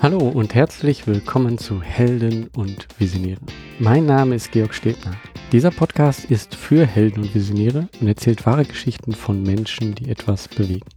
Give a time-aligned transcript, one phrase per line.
[0.00, 3.44] Hallo und herzlich willkommen zu Helden und Visionären.
[3.78, 5.12] Mein Name ist Georg Stebner.
[5.52, 10.48] Dieser Podcast ist für Helden und Visionäre und erzählt wahre Geschichten von Menschen, die etwas
[10.48, 10.88] bewegen.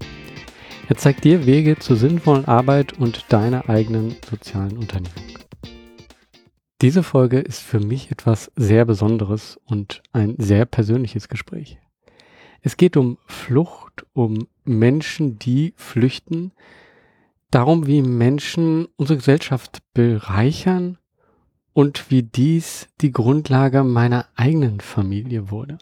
[0.88, 5.47] Er zeigt dir Wege zur sinnvollen Arbeit und deiner eigenen sozialen Unternehmung.
[6.82, 11.80] Diese Folge ist für mich etwas sehr Besonderes und ein sehr persönliches Gespräch.
[12.62, 16.52] Es geht um Flucht, um Menschen, die flüchten,
[17.50, 21.00] darum, wie Menschen unsere Gesellschaft bereichern
[21.74, 25.80] und wie dies die Grundlage meiner eigenen Familie wurde.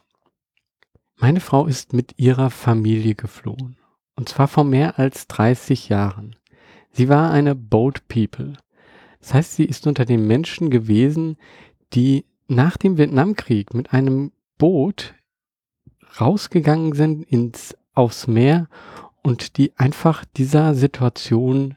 [1.17, 3.77] Meine Frau ist mit ihrer Familie geflohen.
[4.15, 6.37] Und zwar vor mehr als 30 Jahren.
[6.91, 8.53] Sie war eine Boat People.
[9.25, 11.37] Das heißt, sie ist unter den Menschen gewesen,
[11.93, 15.15] die nach dem Vietnamkrieg mit einem Boot
[16.21, 18.67] rausgegangen sind ins, aufs Meer
[19.23, 21.75] und die einfach dieser Situation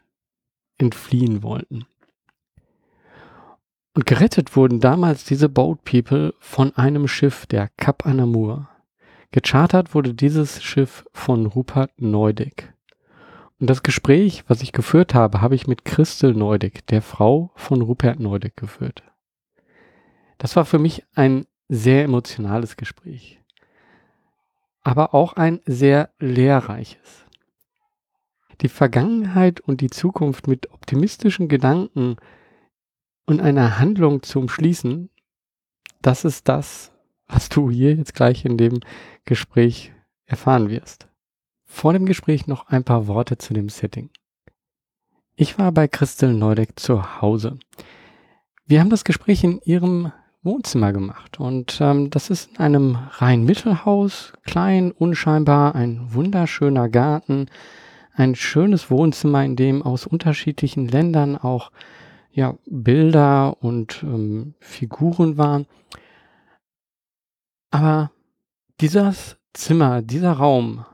[0.77, 1.87] entfliehen wollten.
[3.95, 8.69] Und gerettet wurden damals diese Boat People von einem Schiff, der Cap Anamur.
[9.31, 12.75] Gechartert wurde dieses Schiff von Rupert Neudeck.
[13.61, 17.83] Und das Gespräch, was ich geführt habe, habe ich mit Christel Neudeck, der Frau von
[17.83, 19.03] Rupert Neudeck, geführt.
[20.39, 23.41] Das war für mich ein sehr emotionales Gespräch,
[24.83, 27.29] aber auch ein sehr lehrreiches
[28.61, 32.17] die Vergangenheit und die Zukunft mit optimistischen Gedanken
[33.27, 35.11] und einer Handlung zu umschließen,
[36.03, 36.93] das ist das,
[37.27, 38.81] was du hier jetzt gleich in dem
[39.25, 39.93] Gespräch
[40.27, 41.08] erfahren wirst.
[41.71, 44.11] Vor dem Gespräch noch ein paar Worte zu dem Setting.
[45.37, 47.59] Ich war bei Christel Neudeck zu Hause.
[48.67, 50.11] Wir haben das Gespräch in ihrem
[50.43, 57.47] Wohnzimmer gemacht und ähm, das ist in einem rein Mittelhaus, klein, unscheinbar, ein wunderschöner Garten,
[58.15, 61.71] ein schönes Wohnzimmer, in dem aus unterschiedlichen Ländern auch
[62.33, 65.67] ja, Bilder und ähm, Figuren waren.
[67.71, 68.11] Aber
[68.81, 70.85] dieses Zimmer, dieser Raum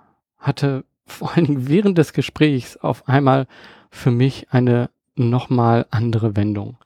[0.44, 3.46] hatte vor allen Dingen während des Gesprächs auf einmal
[3.90, 6.78] für mich eine nochmal andere Wendung.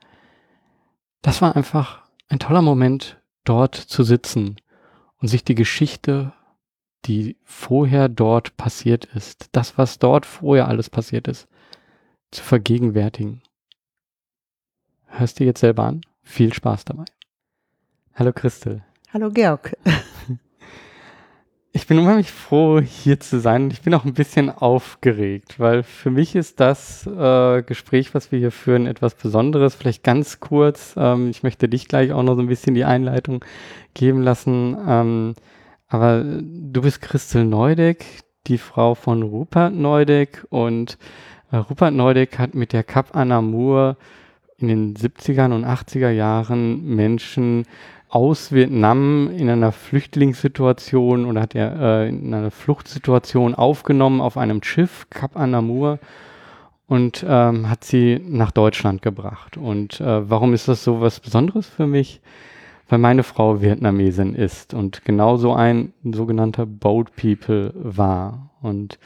[1.23, 4.57] Das war einfach ein toller Moment, dort zu sitzen
[5.19, 6.33] und sich die Geschichte
[7.05, 11.49] die vorher dort passiert ist, das, was dort vorher alles passiert ist,
[12.31, 13.43] zu vergegenwärtigen.
[15.07, 16.03] Hörst du jetzt selber an?
[16.23, 17.05] Viel Spaß dabei.
[18.15, 18.85] Hallo Christel.
[19.13, 19.77] Hallo Georg.
[21.73, 26.11] Ich bin unheimlich froh, hier zu sein ich bin auch ein bisschen aufgeregt, weil für
[26.11, 29.75] mich ist das äh, Gespräch, was wir hier führen, etwas Besonderes.
[29.75, 33.45] Vielleicht ganz kurz, ähm, ich möchte dich gleich auch noch so ein bisschen die Einleitung
[33.93, 34.77] geben lassen.
[34.87, 35.35] Ähm,
[35.89, 38.05] aber du bist Christel Neudeck,
[38.47, 40.97] die Frau von Rupert Neudeck und
[41.53, 43.99] äh, Rupert Neudeck hat mit der Cap Anamur
[44.57, 47.67] in den 70er und 80er Jahren Menschen
[48.09, 54.63] aus Vietnam in einer Flüchtlingssituation oder hat er äh, in einer Fluchtsituation aufgenommen auf einem
[54.63, 55.99] Schiff, Cap Anamur,
[56.87, 59.59] und ähm, hat sie nach Deutschland gebracht.
[59.59, 62.23] Und äh, warum ist das so was Besonderes für mich?
[62.89, 68.51] weil meine Frau Vietnamesin ist und genauso ein sogenannter Boat People war.
[68.63, 68.99] Und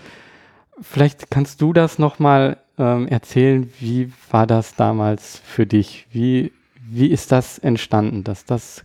[0.81, 6.07] vielleicht kannst du das nochmal ähm, erzählen, wie war das damals für dich?
[6.11, 8.85] Wie, wie ist das entstanden, dass das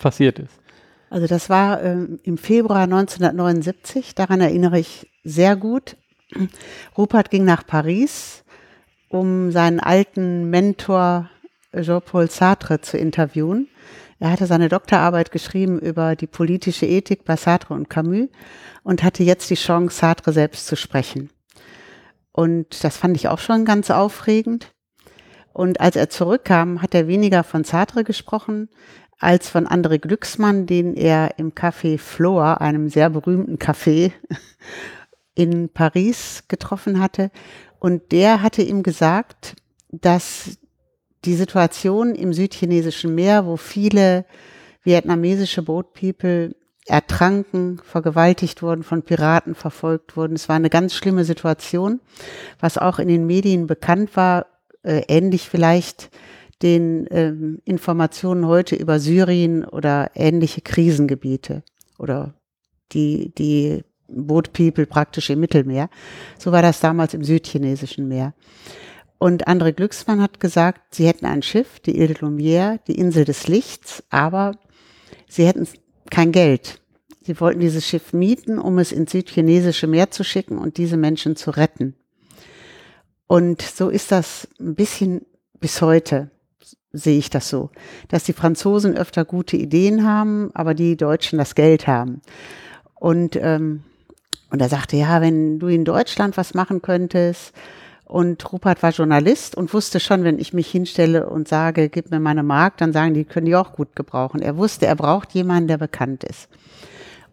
[0.00, 0.60] passiert ist?
[1.10, 5.96] Also das war ähm, im Februar 1979, daran erinnere ich sehr gut.
[6.96, 8.44] Rupert ging nach Paris,
[9.08, 11.28] um seinen alten Mentor
[11.72, 13.68] Jean-Paul Sartre zu interviewen.
[14.20, 18.28] Er hatte seine Doktorarbeit geschrieben über die politische Ethik bei Sartre und Camus
[18.84, 21.30] und hatte jetzt die Chance, Sartre selbst zu sprechen.
[22.32, 24.72] Und das fand ich auch schon ganz aufregend.
[25.52, 28.68] Und als er zurückkam, hat er weniger von Sartre gesprochen
[29.20, 34.12] als von André Glücksmann, den er im Café Floa, einem sehr berühmten Café
[35.34, 37.30] in Paris getroffen hatte.
[37.78, 39.56] Und der hatte ihm gesagt,
[39.90, 40.58] dass
[41.24, 44.24] die Situation im südchinesischen Meer, wo viele
[44.82, 46.54] vietnamesische Boat People
[46.86, 50.34] ertranken, vergewaltigt wurden, von Piraten verfolgt wurden.
[50.34, 52.00] Es war eine ganz schlimme Situation,
[52.58, 54.46] was auch in den Medien bekannt war,
[54.82, 56.10] äh, ähnlich vielleicht
[56.62, 61.62] den ähm, Informationen heute über Syrien oder ähnliche Krisengebiete
[61.98, 62.34] oder
[62.92, 65.88] die, die Boat People praktisch im Mittelmeer.
[66.38, 68.34] So war das damals im südchinesischen Meer.
[69.18, 73.24] Und André Glücksmann hat gesagt, sie hätten ein Schiff, die Ile de Lumière, die Insel
[73.24, 74.52] des Lichts, aber
[75.28, 75.68] sie hätten
[76.10, 76.80] kein Geld.
[77.22, 81.36] Sie wollten dieses Schiff mieten, um es ins südchinesische Meer zu schicken und diese Menschen
[81.36, 81.94] zu retten.
[83.26, 85.26] Und so ist das ein bisschen
[85.60, 86.30] bis heute,
[86.92, 87.70] sehe ich das so,
[88.08, 92.20] dass die Franzosen öfter gute Ideen haben, aber die Deutschen das Geld haben.
[92.94, 93.84] Und, ähm,
[94.50, 97.52] und er sagte, ja, wenn du in Deutschland was machen könntest,
[98.10, 102.18] und Rupert war Journalist und wusste schon, wenn ich mich hinstelle und sage, gib mir
[102.18, 104.42] meine Mark, dann sagen die, können die auch gut gebrauchen.
[104.42, 106.48] Er wusste, er braucht jemanden, der bekannt ist.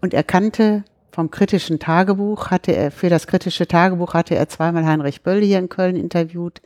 [0.01, 4.85] Und er kannte vom kritischen Tagebuch, hatte er, für das kritische Tagebuch hatte er zweimal
[4.85, 6.61] Heinrich Böll hier in Köln interviewt.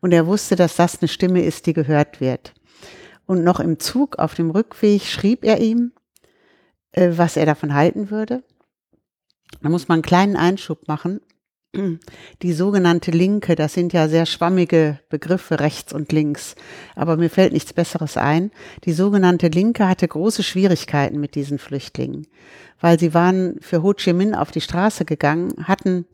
[0.00, 2.54] Und er wusste, dass das eine Stimme ist, die gehört wird.
[3.26, 5.92] Und noch im Zug auf dem Rückweg schrieb er ihm,
[6.92, 8.42] äh, was er davon halten würde.
[9.62, 11.20] Da muss man einen kleinen Einschub machen.
[12.42, 16.56] Die sogenannte Linke, das sind ja sehr schwammige Begriffe rechts und links,
[16.96, 18.50] aber mir fällt nichts Besseres ein.
[18.84, 22.26] Die sogenannte Linke hatte große Schwierigkeiten mit diesen Flüchtlingen,
[22.80, 26.06] weil sie waren für Ho Chi Minh auf die Straße gegangen, hatten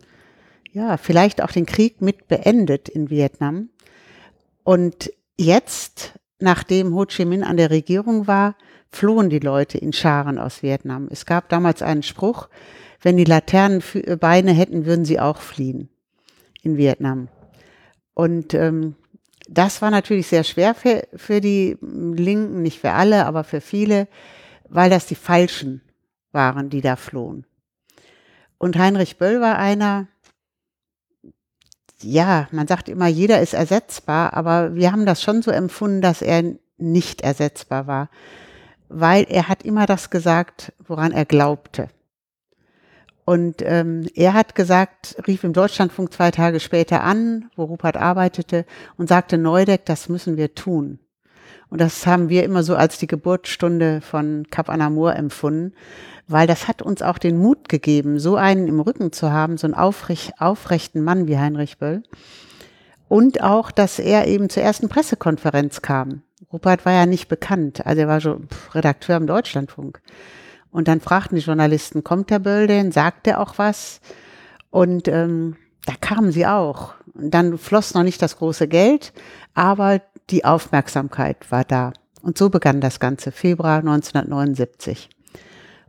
[0.77, 3.71] ja vielleicht auch den Krieg mit beendet in Vietnam.
[4.63, 8.57] Und jetzt, nachdem Ho Chi Minh an der Regierung war,
[8.91, 11.09] flohen die Leute in Scharen aus Vietnam.
[11.11, 12.49] Es gab damals einen Spruch,
[13.01, 15.89] wenn die Laternenbeine hätten, würden sie auch fliehen
[16.63, 17.29] in Vietnam.
[18.15, 18.97] Und ähm,
[19.49, 24.09] das war natürlich sehr schwer für, für die Linken, nicht für alle, aber für viele,
[24.69, 25.81] weil das die Falschen
[26.33, 27.47] waren, die da flohen.
[28.59, 30.09] Und Heinrich Böll war einer,
[32.03, 36.23] ja, man sagt immer, jeder ist ersetzbar, aber wir haben das schon so empfunden, dass
[36.23, 36.43] er
[36.79, 38.09] nicht ersetzbar war,
[38.89, 41.89] weil er hat immer das gesagt, woran er glaubte.
[43.25, 48.65] Und ähm, er hat gesagt, rief im Deutschlandfunk zwei Tage später an, wo Rupert arbeitete,
[48.99, 51.01] und sagte, Neudeck, das müssen wir tun.
[51.69, 55.73] Und das haben wir immer so als die Geburtsstunde von Cap Anamur empfunden,
[56.29, 59.67] weil das hat uns auch den Mut gegeben, so einen im Rücken zu haben, so
[59.67, 62.03] einen aufrecht, aufrechten Mann wie Heinrich Böll.
[63.09, 66.23] Und auch, dass er eben zur ersten Pressekonferenz kam.
[66.53, 70.01] Rupert war ja nicht bekannt, also er war schon Redakteur im Deutschlandfunk.
[70.71, 72.93] Und dann fragten die Journalisten, kommt der Böll denn?
[72.93, 74.01] Sagt er auch was?
[74.71, 76.95] Und ähm, da kamen sie auch.
[77.15, 79.13] Und dann floss noch nicht das große Geld,
[79.55, 81.93] aber die Aufmerksamkeit war da.
[82.23, 85.11] Und so begann das Ganze, Februar 1979.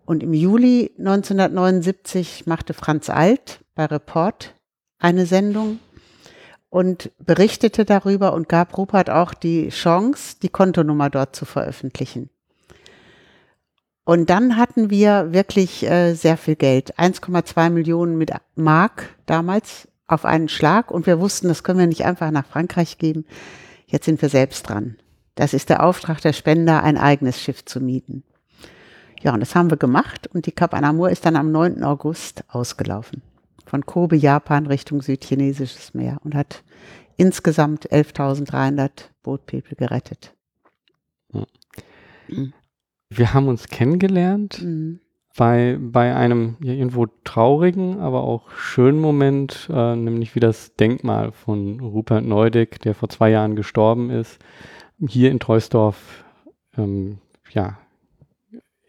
[0.06, 4.54] Und im Juli 1979 machte Franz Alt bei Report
[5.00, 5.80] eine Sendung
[6.70, 12.30] und berichtete darüber und gab Rupert auch die Chance, die Kontonummer dort zu veröffentlichen.
[14.04, 20.24] Und dann hatten wir wirklich äh, sehr viel Geld, 1,2 Millionen mit Mark damals auf
[20.24, 20.92] einen Schlag.
[20.92, 23.26] Und wir wussten, das können wir nicht einfach nach Frankreich geben.
[23.88, 24.98] Jetzt sind wir selbst dran.
[25.36, 28.24] Das ist der Auftrag der Spender, ein eigenes Schiff zu mieten.
[29.22, 31.84] Ja, und das haben wir gemacht und die Cap Anamur ist dann am 9.
[31.84, 33.22] August ausgelaufen.
[33.66, 36.64] Von Kobe, Japan Richtung südchinesisches Meer und hat
[37.18, 38.90] insgesamt 11.300
[39.24, 40.34] Bootpeople gerettet.
[42.28, 42.54] Mhm.
[43.10, 45.00] Wir haben uns kennengelernt mhm.
[45.38, 51.32] Bei, bei einem ja, irgendwo traurigen, aber auch schönen Moment, äh, nämlich wie das Denkmal
[51.32, 54.40] von Rupert Neudeck, der vor zwei Jahren gestorben ist,
[55.08, 56.26] hier in Treusdorf
[56.76, 57.20] ähm,
[57.52, 57.78] ja,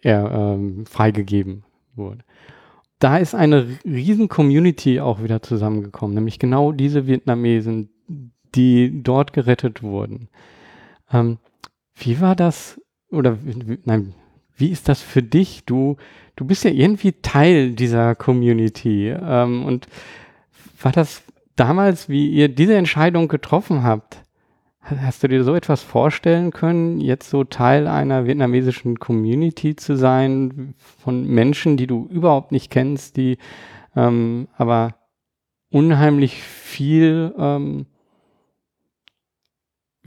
[0.01, 1.65] er, ähm, freigegeben
[1.95, 2.25] wurde.
[2.99, 7.91] Da ist eine riesen Community auch wieder zusammengekommen, nämlich genau diese Vietnamesen,
[8.55, 10.29] die dort gerettet wurden.
[11.13, 11.37] Ähm,
[11.95, 13.37] wie war das oder
[13.85, 14.15] nein,
[14.59, 15.65] wie ist das für dich?
[15.65, 15.97] Du,
[16.37, 19.09] du bist ja irgendwie Teil dieser Community.
[19.09, 19.87] Ähm, und
[20.83, 21.23] war das
[21.57, 24.23] damals, wie ihr diese Entscheidung getroffen habt?
[24.81, 30.75] Hast du dir so etwas vorstellen können, jetzt so Teil einer vietnamesischen Community zu sein,
[31.03, 33.37] von Menschen, die du überhaupt nicht kennst, die
[33.95, 34.95] ähm, aber
[35.71, 37.87] unheimlich viel ähm,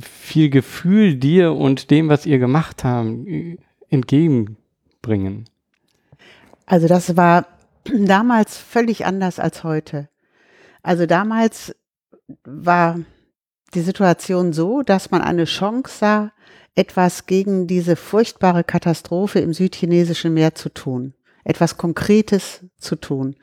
[0.01, 3.57] viel Gefühl dir und dem, was ihr gemacht haben,
[3.91, 5.45] entgegenbringen?
[6.65, 7.45] Also das war
[7.85, 10.09] damals völlig anders als heute.
[10.81, 11.75] Also damals
[12.43, 12.99] war
[13.73, 16.31] die Situation so, dass man eine Chance sah,
[16.75, 23.35] etwas gegen diese furchtbare Katastrophe im südchinesischen Meer zu tun, etwas Konkretes zu tun.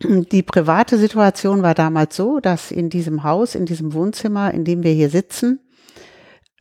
[0.02, 4.82] Die private Situation war damals so, dass in diesem Haus, in diesem Wohnzimmer, in dem
[4.82, 5.60] wir hier sitzen,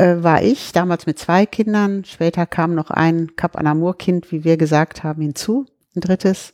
[0.01, 2.03] äh, war ich damals mit zwei Kindern.
[2.05, 6.53] Später kam noch ein Kap Anamur Kind, wie wir gesagt haben, hinzu, ein drittes.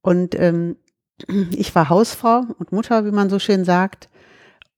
[0.00, 0.76] Und ähm,
[1.52, 4.08] ich war Hausfrau und Mutter, wie man so schön sagt,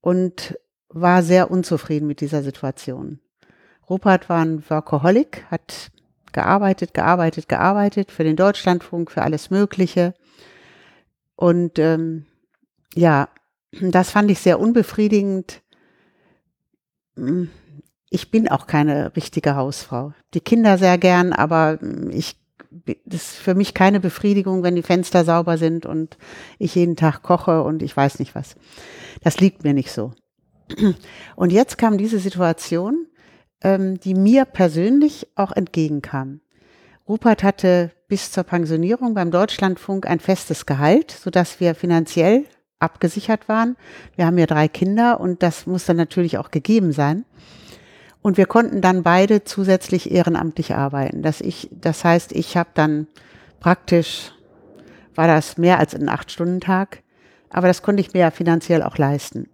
[0.01, 3.19] und war sehr unzufrieden mit dieser Situation.
[3.89, 5.91] Rupert war ein Workaholic, hat
[6.33, 10.13] gearbeitet, gearbeitet, gearbeitet für den Deutschlandfunk, für alles Mögliche.
[11.35, 12.25] Und ähm,
[12.93, 13.29] ja,
[13.71, 15.61] das fand ich sehr unbefriedigend.
[18.09, 20.13] Ich bin auch keine richtige Hausfrau.
[20.33, 21.79] Die Kinder sehr gern, aber
[22.11, 22.37] ich
[23.05, 26.17] das ist für mich keine Befriedigung, wenn die Fenster sauber sind und
[26.59, 28.55] ich jeden Tag koche und ich weiß nicht was.
[29.21, 30.13] Das liegt mir nicht so.
[31.35, 33.07] Und jetzt kam diese Situation,
[33.61, 36.41] ähm, die mir persönlich auch entgegenkam.
[37.07, 42.45] Rupert hatte bis zur Pensionierung beim Deutschlandfunk ein festes Gehalt, sodass wir finanziell
[42.79, 43.75] abgesichert waren.
[44.15, 47.25] Wir haben ja drei Kinder und das muss dann natürlich auch gegeben sein.
[48.21, 51.21] Und wir konnten dann beide zusätzlich ehrenamtlich arbeiten.
[51.21, 53.07] Das, ich, das heißt, ich habe dann
[53.59, 54.31] praktisch,
[55.13, 57.03] war das mehr als ein Acht-Stunden-Tag,
[57.49, 59.47] aber das konnte ich mir ja finanziell auch leisten.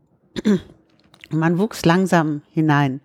[1.30, 3.02] Man wuchs langsam hinein.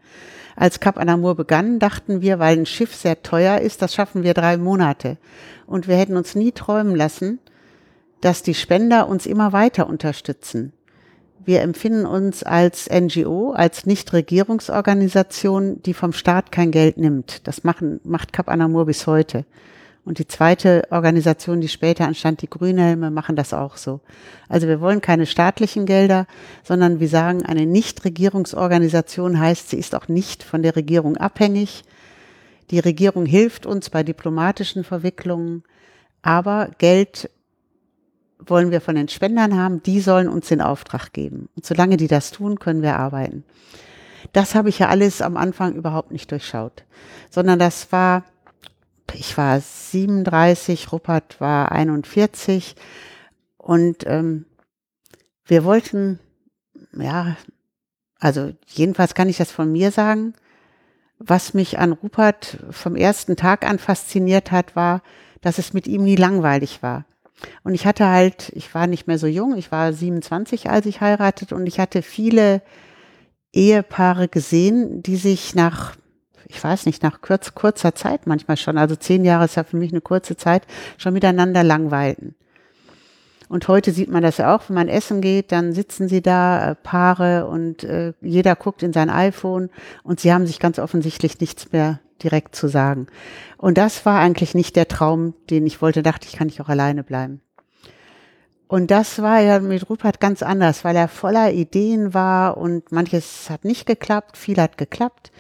[0.57, 4.35] Als Cap Anamur begann, dachten wir, weil ein Schiff sehr teuer ist, das schaffen wir
[4.35, 5.19] drei Monate.
[5.67, 7.41] Und wir hätten uns nie träumen lassen,
[8.21, 10.73] dass die Spender uns immer weiter unterstützen.
[11.45, 17.47] Wir empfinden uns als NGO, als Nichtregierungsorganisation, die vom Staat kein Geld nimmt.
[17.47, 19.45] Das machen, macht Cap Anamur bis heute.
[20.05, 24.01] Und die zweite Organisation, die später anstand, die Grünhelme, machen das auch so.
[24.49, 26.27] Also wir wollen keine staatlichen Gelder,
[26.63, 31.85] sondern wir sagen, eine Nichtregierungsorganisation heißt, sie ist auch nicht von der Regierung abhängig.
[32.71, 35.65] Die Regierung hilft uns bei diplomatischen Verwicklungen,
[36.23, 37.31] aber Geld
[38.39, 41.49] wollen wir von den Spendern haben, die sollen uns den Auftrag geben.
[41.57, 43.45] Und solange die das tun, können wir arbeiten.
[44.33, 46.85] Das habe ich ja alles am Anfang überhaupt nicht durchschaut,
[47.31, 48.25] sondern das war,
[49.13, 52.77] ich war 37, Rupert war 41
[53.57, 54.47] und ähm,
[55.45, 56.19] wir wollten,
[56.93, 57.37] ja,
[58.19, 60.35] also jedenfalls kann ich das von mir sagen,
[61.19, 65.03] was mich an Rupert vom ersten Tag an fasziniert hat, war,
[65.41, 67.07] dass es mit ihm nie langweilig war.
[67.63, 71.01] Und ich hatte halt, ich war nicht mehr so jung, ich war 27, als ich
[71.01, 72.63] heiratete und ich hatte viele
[73.53, 75.97] Ehepaare gesehen, die sich nach,
[76.47, 79.77] ich weiß nicht, nach kurz, kurzer Zeit manchmal schon, also zehn Jahre ist ja für
[79.77, 80.67] mich eine kurze Zeit,
[80.99, 82.35] schon miteinander langweilten.
[83.49, 86.71] Und heute sieht man das ja auch, wenn man essen geht, dann sitzen sie da,
[86.71, 89.71] äh, Paare, und äh, jeder guckt in sein iPhone
[90.03, 93.07] und sie haben sich ganz offensichtlich nichts mehr direkt zu sagen.
[93.59, 96.69] Und das war eigentlich nicht der Traum, den ich wollte, dachte ich, kann ich auch
[96.69, 97.41] alleine bleiben.
[98.69, 103.49] Und das war ja mit Rupert ganz anders, weil er voller Ideen war und manches
[103.49, 105.31] hat nicht geklappt, viel hat geklappt.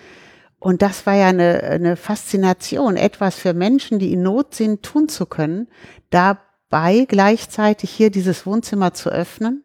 [0.58, 5.08] Und das war ja eine, eine Faszination, etwas für Menschen, die in Not sind, tun
[5.08, 5.68] zu können,
[6.10, 9.64] dabei gleichzeitig hier dieses Wohnzimmer zu öffnen.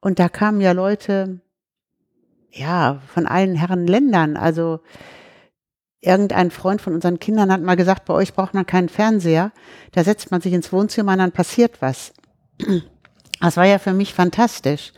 [0.00, 1.40] Und da kamen ja Leute,
[2.50, 4.80] ja, von allen Herren Ländern, also
[6.04, 9.52] irgendein Freund von unseren Kindern hat mal gesagt, bei euch braucht man keinen Fernseher.
[9.92, 12.12] Da setzt man sich ins Wohnzimmer und dann passiert was.
[13.40, 14.92] Das war ja für mich fantastisch.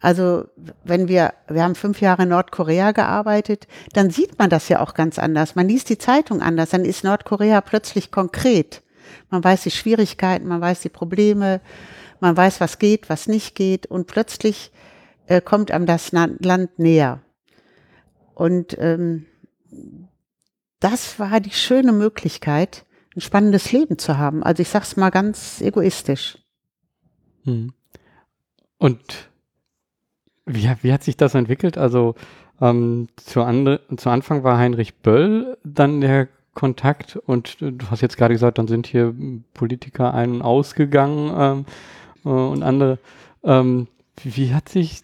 [0.00, 0.44] Also
[0.84, 4.92] wenn wir, wir haben fünf Jahre in Nordkorea gearbeitet, dann sieht man das ja auch
[4.92, 5.54] ganz anders.
[5.54, 8.82] Man liest die Zeitung anders, dann ist Nordkorea plötzlich konkret.
[9.30, 11.60] Man weiß die Schwierigkeiten, man weiß die Probleme,
[12.18, 14.72] man weiß, was geht, was nicht geht und plötzlich
[15.26, 17.20] äh, kommt einem das Land näher.
[18.34, 19.26] Und ähm,
[20.80, 22.84] das war die schöne Möglichkeit,
[23.14, 24.42] ein spannendes Leben zu haben.
[24.42, 26.38] Also ich sag's mal ganz egoistisch.
[27.44, 27.72] Hm.
[28.78, 29.30] Und
[30.46, 31.78] wie, wie hat sich das entwickelt?
[31.78, 32.14] Also
[32.60, 38.16] ähm, zu, andre, zu Anfang war Heinrich Böll dann der Kontakt und du hast jetzt
[38.16, 39.14] gerade gesagt, dann sind hier
[39.54, 41.66] Politiker ein- und ausgegangen ähm,
[42.24, 42.98] äh, und andere.
[43.44, 43.86] Ähm,
[44.22, 45.02] wie, wie hat sich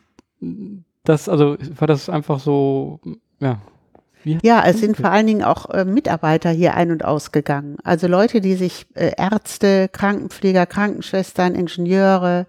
[1.04, 3.00] das, also war das einfach so,
[3.40, 3.61] ja,
[4.42, 7.76] ja, es sind vor allen Dingen auch äh, Mitarbeiter hier ein- und ausgegangen.
[7.85, 12.47] Also Leute, die sich, äh, Ärzte, Krankenpfleger, Krankenschwestern, Ingenieure,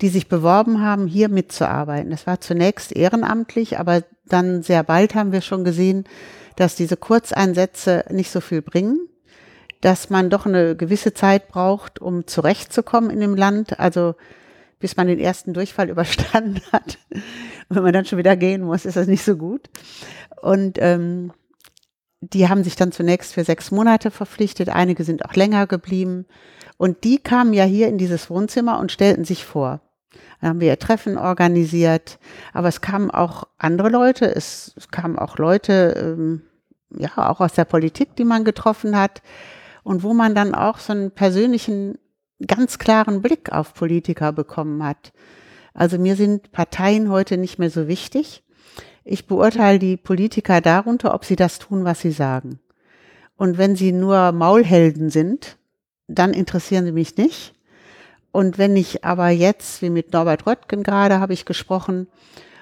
[0.00, 2.10] die sich beworben haben, hier mitzuarbeiten.
[2.10, 6.04] Das war zunächst ehrenamtlich, aber dann sehr bald haben wir schon gesehen,
[6.56, 8.98] dass diese Kurzeinsätze nicht so viel bringen,
[9.80, 13.80] dass man doch eine gewisse Zeit braucht, um zurechtzukommen in dem Land.
[13.80, 14.14] Also
[14.80, 16.98] bis man den ersten Durchfall überstanden hat.
[17.10, 19.68] Und wenn man dann schon wieder gehen muss, ist das nicht so gut.
[20.42, 21.32] Und ähm,
[22.20, 24.68] die haben sich dann zunächst für sechs Monate verpflichtet.
[24.68, 26.26] Einige sind auch länger geblieben.
[26.76, 29.80] Und die kamen ja hier in dieses Wohnzimmer und stellten sich vor.
[30.40, 32.18] Dann haben wir ihr Treffen organisiert.
[32.52, 34.34] Aber es kamen auch andere Leute.
[34.34, 36.42] Es, kamen auch Leute, ähm,
[36.90, 39.22] ja, auch aus der Politik, die man getroffen hat.
[39.82, 41.98] Und wo man dann auch so einen persönlichen,
[42.46, 45.12] ganz klaren Blick auf Politiker bekommen hat.
[45.74, 48.44] Also mir sind Parteien heute nicht mehr so wichtig.
[49.10, 52.58] Ich beurteile die Politiker darunter, ob sie das tun, was sie sagen.
[53.38, 55.56] Und wenn sie nur Maulhelden sind,
[56.08, 57.54] dann interessieren sie mich nicht.
[58.32, 62.06] Und wenn ich aber jetzt, wie mit Norbert Röttgen gerade, habe ich gesprochen,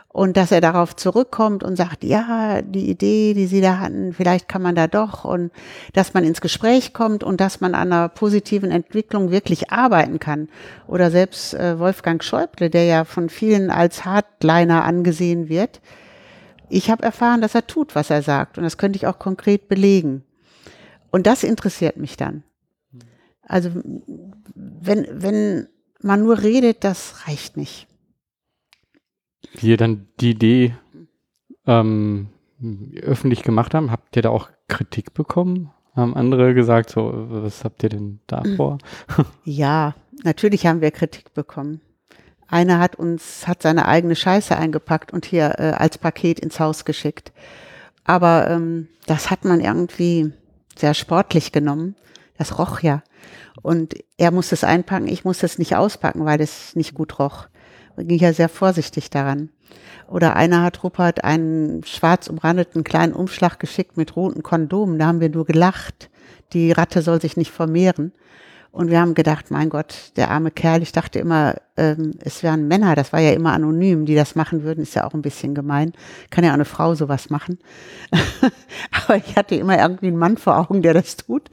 [0.09, 4.49] und dass er darauf zurückkommt und sagt, ja, die Idee, die Sie da hatten, vielleicht
[4.49, 5.51] kann man da doch und
[5.95, 10.49] dass man ins Gespräch kommt und dass man an einer positiven Entwicklung wirklich arbeiten kann.
[10.87, 15.81] Oder selbst äh, Wolfgang Schäuble, der ja von vielen als Hardliner angesehen wird.
[16.69, 19.69] Ich habe erfahren, dass er tut, was er sagt und das könnte ich auch konkret
[19.69, 20.25] belegen.
[21.11, 22.43] Und das interessiert mich dann.
[23.43, 23.71] Also
[24.55, 25.69] wenn, wenn
[26.01, 27.87] man nur redet, das reicht nicht
[29.55, 30.75] wie ihr dann die Idee
[31.67, 32.29] ähm,
[33.01, 35.71] öffentlich gemacht haben, habt ihr da auch Kritik bekommen?
[35.95, 38.79] Haben andere gesagt, so, was habt ihr denn da vor?
[39.45, 39.95] Ja,
[40.25, 41.81] natürlich haben wir Kritik bekommen.
[42.49, 46.85] Einer hat uns, hat seine eigene Scheiße eingepackt und hier äh, als Paket ins Haus
[46.85, 47.33] geschickt.
[48.05, 50.33] Aber ähm, das hat man irgendwie
[50.77, 51.97] sehr sportlich genommen.
[52.39, 53.03] Das roch ja.
[53.63, 57.49] Und er musste es einpacken, ich musste es nicht auspacken, weil es nicht gut roch
[58.05, 59.51] ging ja sehr vorsichtig daran.
[60.09, 64.99] Oder einer hat Rupert einen schwarz umrandeten kleinen Umschlag geschickt mit roten Kondomen.
[64.99, 66.11] Da haben wir nur gelacht.
[66.53, 68.13] Die Ratte soll sich nicht vermehren.
[68.77, 72.69] Und wir haben gedacht, mein Gott, der arme Kerl, ich dachte immer, ähm, es wären
[72.69, 75.55] Männer, das war ja immer anonym, die das machen würden, ist ja auch ein bisschen
[75.55, 75.95] gemein.
[76.29, 77.59] Kann ja auch eine Frau sowas machen.
[79.07, 81.49] Aber ich hatte immer irgendwie einen Mann vor Augen, der das tut.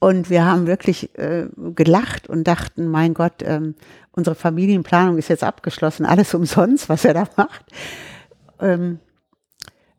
[0.00, 3.76] Und wir haben wirklich äh, gelacht und dachten, mein Gott, ähm,
[4.10, 7.66] unsere Familienplanung ist jetzt abgeschlossen, alles umsonst, was er da macht.
[8.58, 8.98] Ähm,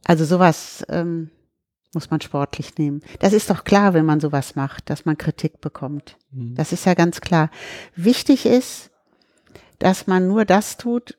[0.04, 1.30] also sowas ähm,
[1.98, 3.02] muss man sportlich nehmen.
[3.22, 6.16] Das ist doch klar, wenn man sowas macht, dass man Kritik bekommt.
[6.30, 6.54] Mhm.
[6.54, 7.50] Das ist ja ganz klar.
[7.96, 8.92] Wichtig ist,
[9.80, 11.18] dass man nur das tut,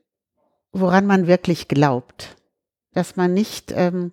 [0.70, 2.36] woran man wirklich glaubt.
[2.92, 4.12] Dass man nicht ähm,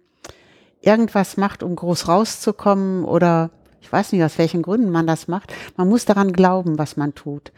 [0.81, 5.53] irgendwas macht, um groß rauszukommen oder ich weiß nicht, aus welchen Gründen man das macht.
[5.77, 7.51] Man muss daran glauben, was man tut.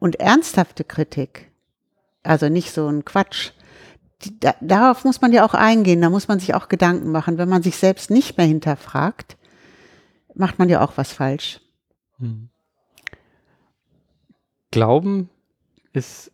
[0.00, 1.50] Und ernsthafte Kritik,
[2.22, 3.52] also nicht so ein Quatsch,
[4.40, 7.38] da, darauf muss man ja auch eingehen, da muss man sich auch Gedanken machen.
[7.38, 9.36] Wenn man sich selbst nicht mehr hinterfragt,
[10.34, 11.60] macht man ja auch was falsch.
[12.18, 12.48] Hm.
[14.70, 15.30] Glauben
[15.92, 16.30] ist,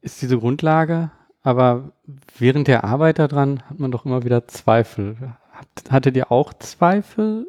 [0.00, 1.10] ist diese Grundlage,
[1.42, 1.92] aber
[2.38, 5.34] während der Arbeit daran hat man doch immer wieder Zweifel.
[5.88, 7.46] Hattet ihr auch Zweifel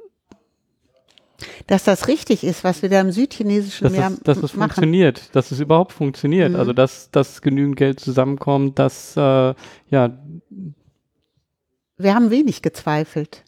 [1.67, 4.71] dass das richtig ist, was wir da im südchinesischen dass Meer es, dass es machen.
[4.71, 6.51] funktioniert, dass es überhaupt funktioniert.
[6.51, 6.55] Mhm.
[6.55, 9.53] Also dass, dass genügend Geld zusammenkommt, dass äh,
[9.89, 10.17] ja.
[11.97, 13.43] Wir haben wenig gezweifelt.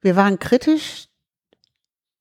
[0.00, 1.08] Wir waren kritisch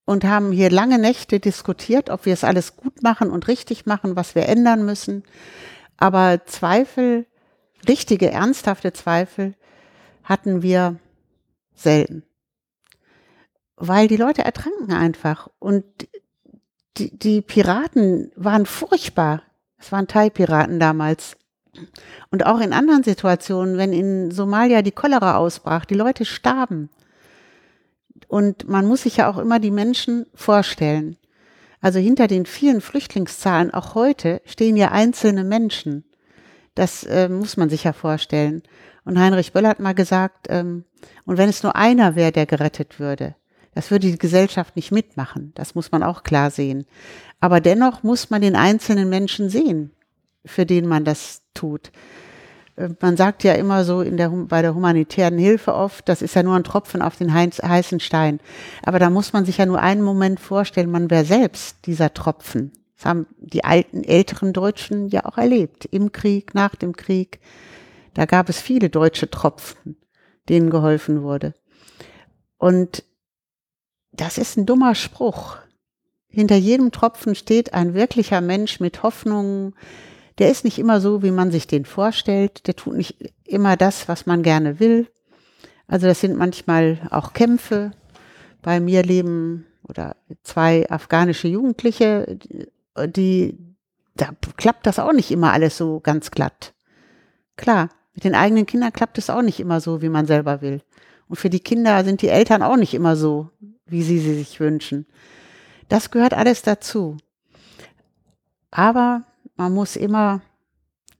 [0.05, 4.15] und haben hier lange Nächte diskutiert, ob wir es alles gut machen und richtig machen,
[4.15, 5.23] was wir ändern müssen.
[5.97, 7.25] Aber Zweifel,
[7.87, 9.55] richtige, ernsthafte Zweifel
[10.23, 10.99] hatten wir
[11.73, 12.23] selten
[13.77, 15.49] weil die Leute ertranken einfach.
[15.59, 15.83] Und
[16.97, 19.41] die, die Piraten waren furchtbar.
[19.77, 21.37] Es waren Thai-Piraten damals.
[22.31, 26.89] Und auch in anderen Situationen, wenn in Somalia die Cholera ausbrach, die Leute starben.
[28.27, 31.17] Und man muss sich ja auch immer die Menschen vorstellen.
[31.81, 36.05] Also hinter den vielen Flüchtlingszahlen auch heute stehen ja einzelne Menschen.
[36.73, 38.63] Das äh, muss man sich ja vorstellen.
[39.03, 40.85] Und Heinrich Böll hat mal gesagt, ähm,
[41.25, 43.35] und wenn es nur einer wäre, der gerettet würde,
[43.75, 45.51] das würde die Gesellschaft nicht mitmachen.
[45.53, 46.85] Das muss man auch klar sehen.
[47.41, 49.91] Aber dennoch muss man den einzelnen Menschen sehen,
[50.45, 51.91] für den man das tut.
[52.77, 56.43] Äh, man sagt ja immer so der, bei der humanitären Hilfe oft, das ist ja
[56.43, 58.39] nur ein Tropfen auf den heißen Stein.
[58.83, 62.71] Aber da muss man sich ja nur einen Moment vorstellen, man wäre selbst dieser Tropfen.
[62.95, 65.83] Das haben die alten, älteren Deutschen ja auch erlebt.
[65.83, 67.41] Im Krieg, nach dem Krieg.
[68.13, 69.97] Da gab es viele deutsche Tropfen,
[70.47, 71.53] denen geholfen wurde.
[72.57, 73.03] Und
[74.17, 75.57] das ist ein dummer Spruch.
[76.27, 79.73] Hinter jedem Tropfen steht ein wirklicher Mensch mit Hoffnungen.
[80.37, 82.67] Der ist nicht immer so, wie man sich den vorstellt.
[82.67, 85.07] Der tut nicht immer das, was man gerne will.
[85.87, 87.91] Also das sind manchmal auch Kämpfe.
[88.61, 92.37] Bei mir leben oder zwei afghanische Jugendliche,
[93.05, 93.57] die,
[94.15, 96.73] da klappt das auch nicht immer alles so ganz glatt.
[97.55, 100.81] Klar, mit den eigenen Kindern klappt es auch nicht immer so, wie man selber will.
[101.27, 103.49] Und für die Kinder sind die Eltern auch nicht immer so,
[103.85, 105.05] wie sie sie sich wünschen.
[105.89, 107.17] Das gehört alles dazu.
[108.71, 109.23] Aber
[109.55, 110.41] man muss immer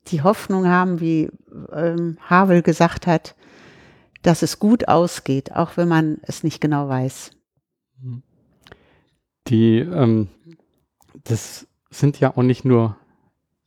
[0.07, 1.29] die Hoffnung haben, wie
[1.71, 3.35] ähm, Havel gesagt hat,
[4.21, 7.31] dass es gut ausgeht, auch wenn man es nicht genau weiß.
[9.47, 10.27] Die, ähm,
[11.23, 12.97] das sind ja auch nicht nur,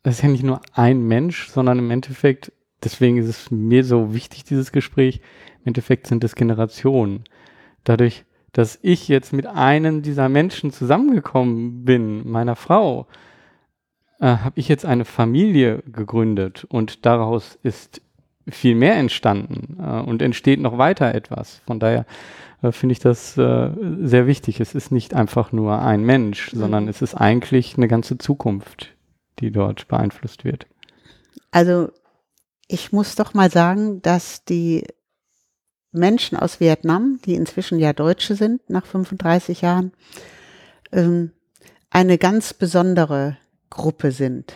[0.02, 4.14] das ist ja nicht nur ein Mensch, sondern im Endeffekt, deswegen ist es mir so
[4.14, 5.20] wichtig, dieses Gespräch,
[5.68, 7.24] Endeffekt sind es Generationen.
[7.84, 13.06] Dadurch dass ich jetzt mit einem dieser Menschen zusammengekommen bin, meiner Frau,
[14.20, 18.00] äh, habe ich jetzt eine Familie gegründet und daraus ist
[18.48, 21.60] viel mehr entstanden äh, und entsteht noch weiter etwas.
[21.66, 22.06] Von daher
[22.62, 24.60] äh, finde ich das äh, sehr wichtig.
[24.60, 26.58] Es ist nicht einfach nur ein Mensch, mhm.
[26.58, 28.94] sondern es ist eigentlich eine ganze Zukunft,
[29.38, 30.66] die dort beeinflusst wird.
[31.50, 31.90] Also
[32.66, 34.84] ich muss doch mal sagen, dass die
[35.92, 39.92] Menschen aus Vietnam, die inzwischen ja Deutsche sind, nach 35 Jahren,
[40.92, 41.32] ähm,
[41.90, 43.38] eine ganz besondere
[43.70, 44.54] Gruppe sind.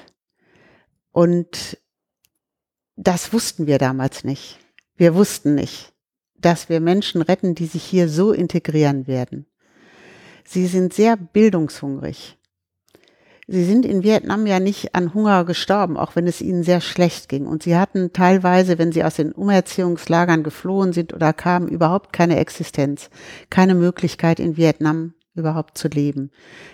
[1.10, 1.78] Und
[2.96, 4.58] das wussten wir damals nicht.
[4.96, 5.92] Wir wussten nicht,
[6.36, 9.46] dass wir Menschen retten, die sich hier so integrieren werden.
[10.44, 12.38] Sie sind sehr bildungshungrig.
[13.48, 17.28] Sie sind in Vietnam ja nicht an Hunger gestorben, auch wenn es ihnen sehr schlecht
[17.28, 17.46] ging.
[17.46, 22.36] Und sie hatten teilweise, wenn sie aus den Umerziehungslagern geflohen sind oder kamen, überhaupt keine
[22.36, 23.10] Existenz,
[23.50, 26.30] keine Möglichkeit in Vietnam überhaupt zu leben.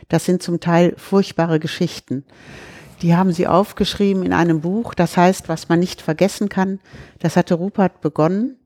[0.09, 2.25] Das sind zum Teil furchtbare Geschichten.
[3.03, 6.81] Die haben sie aufgeschrieben in einem Buch, das heißt, was man nicht vergessen kann.
[7.21, 8.57] Das hatte Rupert begonnen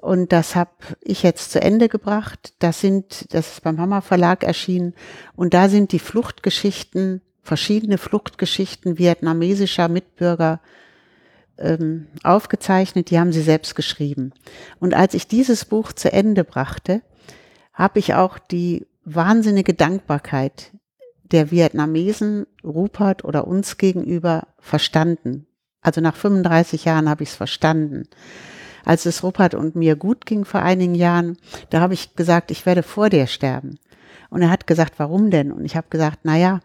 [0.00, 2.54] und das habe ich jetzt zu Ende gebracht.
[2.58, 4.94] Das sind, das ist beim Hammer Verlag erschienen
[5.36, 10.60] und da sind die Fluchtgeschichten, verschiedene Fluchtgeschichten vietnamesischer Mitbürger
[11.58, 13.10] ähm, aufgezeichnet.
[13.10, 14.30] Die haben sie selbst geschrieben.
[14.78, 17.02] Und als ich dieses Buch zu Ende brachte,
[17.72, 20.70] habe ich auch die wahnsinnige Dankbarkeit
[21.24, 25.48] der Vietnamesen Rupert oder uns gegenüber verstanden.
[25.80, 28.04] Also nach 35 Jahren habe ich es verstanden.
[28.84, 31.36] Als es Rupert und mir gut ging vor einigen Jahren,
[31.70, 33.80] da habe ich gesagt, ich werde vor dir sterben.
[34.28, 35.50] Und er hat gesagt, warum denn?
[35.50, 36.60] Und ich habe gesagt, na ja,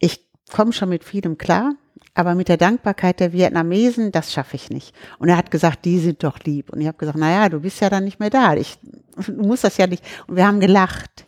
[0.00, 1.74] ich komme schon mit vielem klar,
[2.14, 4.94] aber mit der Dankbarkeit der Vietnamesen, das schaffe ich nicht.
[5.18, 6.70] Und er hat gesagt, die sind doch lieb.
[6.70, 8.54] Und ich habe gesagt, na ja, du bist ja dann nicht mehr da.
[8.54, 8.78] Ich,
[9.26, 10.04] du musst das ja nicht.
[10.26, 11.26] Und wir haben gelacht.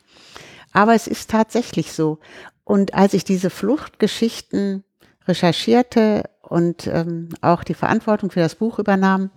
[0.72, 2.18] Aber es ist tatsächlich so.
[2.64, 4.82] Und als ich diese Fluchtgeschichten
[5.28, 9.30] recherchierte und ähm, auch die Verantwortung für das Buch übernahm,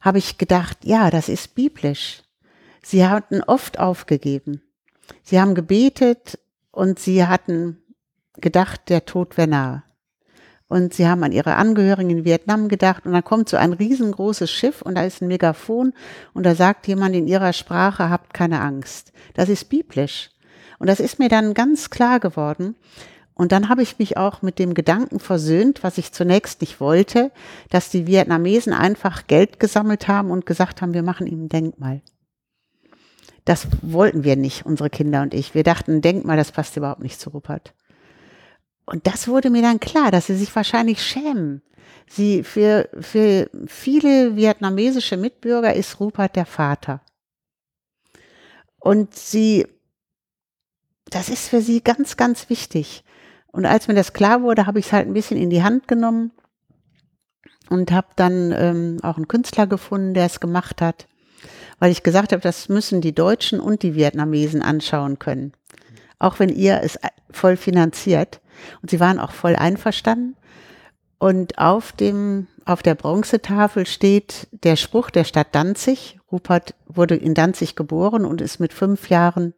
[0.00, 2.22] habe ich gedacht, ja, das ist biblisch.
[2.82, 4.62] Sie hatten oft aufgegeben.
[5.22, 6.38] Sie haben gebetet
[6.70, 7.78] und sie hatten
[8.40, 9.82] gedacht, der Tod wäre nahe.
[10.68, 14.50] Und sie haben an ihre Angehörigen in Vietnam gedacht und dann kommt so ein riesengroßes
[14.50, 15.92] Schiff und da ist ein Megafon
[16.32, 19.12] und da sagt jemand in ihrer Sprache, habt keine Angst.
[19.34, 20.30] Das ist biblisch.
[20.78, 22.76] Und das ist mir dann ganz klar geworden.
[23.34, 27.32] Und dann habe ich mich auch mit dem Gedanken versöhnt, was ich zunächst nicht wollte,
[27.70, 32.02] dass die Vietnamesen einfach Geld gesammelt haben und gesagt haben, wir machen ihm ein Denkmal.
[33.44, 35.54] Das wollten wir nicht, unsere Kinder und ich.
[35.54, 37.74] Wir dachten, ein Denkmal, das passt überhaupt nicht zu Rupert.
[38.90, 41.62] Und das wurde mir dann klar, dass sie sich wahrscheinlich schämen.
[42.08, 47.00] Sie, für, für viele vietnamesische Mitbürger ist Rupert der Vater.
[48.80, 49.64] Und sie
[51.10, 53.04] das ist für sie ganz, ganz wichtig.
[53.48, 55.88] Und als mir das klar wurde, habe ich es halt ein bisschen in die Hand
[55.88, 56.30] genommen
[57.68, 61.08] und habe dann ähm, auch einen Künstler gefunden, der es gemacht hat,
[61.80, 65.52] weil ich gesagt habe, das müssen die Deutschen und die Vietnamesen anschauen können,
[66.20, 66.98] auch wenn ihr es
[67.30, 68.40] voll finanziert.
[68.82, 70.36] Und sie waren auch voll einverstanden.
[71.18, 76.18] Und auf dem, auf der Bronzetafel steht der Spruch der Stadt Danzig.
[76.32, 79.54] Rupert wurde in Danzig geboren und ist mit fünf Jahren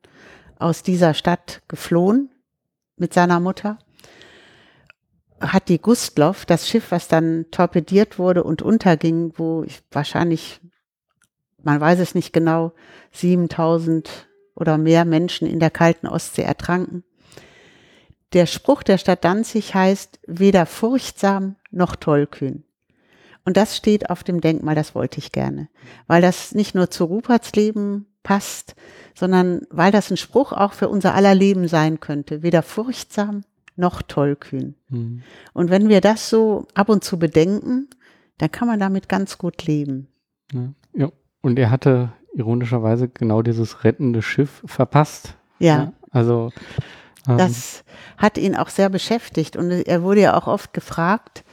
[0.59, 2.31] aus dieser Stadt geflohen
[2.97, 3.79] mit seiner Mutter,
[5.41, 10.61] hat die Gustloff, das Schiff, was dann torpediert wurde und unterging, wo ich wahrscheinlich,
[11.63, 12.73] man weiß es nicht genau,
[13.11, 17.05] 7000 oder mehr Menschen in der kalten Ostsee ertranken.
[18.33, 22.65] Der Spruch der Stadt Danzig heißt weder furchtsam noch tollkühn.
[23.45, 25.69] Und das steht auf dem Denkmal, das wollte ich gerne,
[26.07, 28.77] weil das nicht nur zu Ruperts Leben passt,
[29.15, 33.43] sondern weil das ein Spruch auch für unser aller Leben sein könnte, weder furchtsam
[33.75, 34.77] noch tollkühn.
[34.89, 35.23] Mhm.
[35.53, 37.89] Und wenn wir das so ab und zu bedenken,
[38.39, 40.09] dann kann man damit ganz gut leben.
[40.53, 41.13] Ja, ja.
[41.41, 45.37] und er hatte ironischerweise genau dieses rettende Schiff verpasst.
[45.59, 45.77] Ja.
[45.77, 46.53] ja also
[47.27, 47.85] das
[48.19, 51.45] hat ihn auch sehr beschäftigt und er wurde ja auch oft gefragt,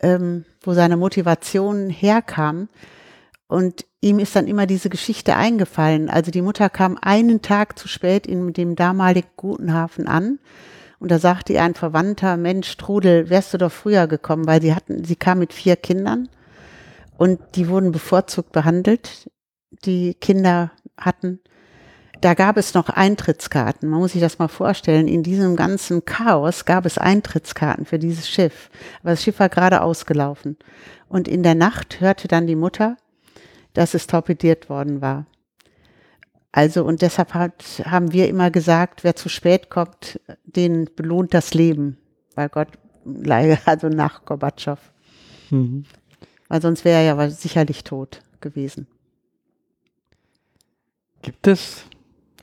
[0.00, 2.68] ähm, wo seine Motivation herkam.
[3.46, 6.08] Und ihm ist dann immer diese Geschichte eingefallen.
[6.08, 10.38] Also die Mutter kam einen Tag zu spät in dem damaligen Gutenhafen an.
[10.98, 14.74] Und da sagte ihr ein Verwandter, Mensch, Trudel, wärst du doch früher gekommen, weil sie
[14.74, 16.28] hatten, sie kam mit vier Kindern
[17.18, 19.30] und die wurden bevorzugt behandelt.
[19.84, 21.40] Die Kinder hatten,
[22.24, 23.86] da gab es noch Eintrittskarten.
[23.86, 25.08] Man muss sich das mal vorstellen.
[25.08, 28.70] In diesem ganzen Chaos gab es Eintrittskarten für dieses Schiff.
[29.02, 30.56] Aber das Schiff war gerade ausgelaufen.
[31.06, 32.96] Und in der Nacht hörte dann die Mutter,
[33.74, 35.26] dass es torpediert worden war.
[36.50, 41.52] Also und deshalb hat, haben wir immer gesagt, wer zu spät kommt, den belohnt das
[41.52, 41.98] Leben.
[42.36, 42.68] Weil Gott,
[43.66, 44.78] also nach Gorbatschow.
[45.50, 45.84] Mhm.
[46.48, 48.86] Weil sonst wäre er ja sicherlich tot gewesen.
[51.20, 51.84] Gibt es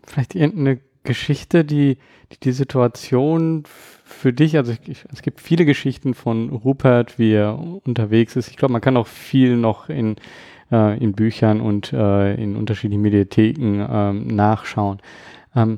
[0.05, 1.97] vielleicht irgendeine Geschichte, die
[2.31, 7.57] die, die Situation für dich, also ich, es gibt viele Geschichten von Rupert, wie er
[7.59, 8.49] unterwegs ist.
[8.49, 10.15] Ich glaube, man kann auch viel noch in,
[10.71, 15.01] äh, in Büchern und äh, in unterschiedlichen Mediatheken ähm, nachschauen.
[15.55, 15.77] Ähm,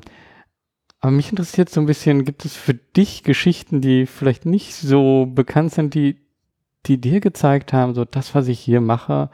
[1.00, 5.26] aber mich interessiert so ein bisschen, gibt es für dich Geschichten, die vielleicht nicht so
[5.26, 6.16] bekannt sind, die,
[6.86, 9.28] die dir gezeigt haben, so das, was ich hier mache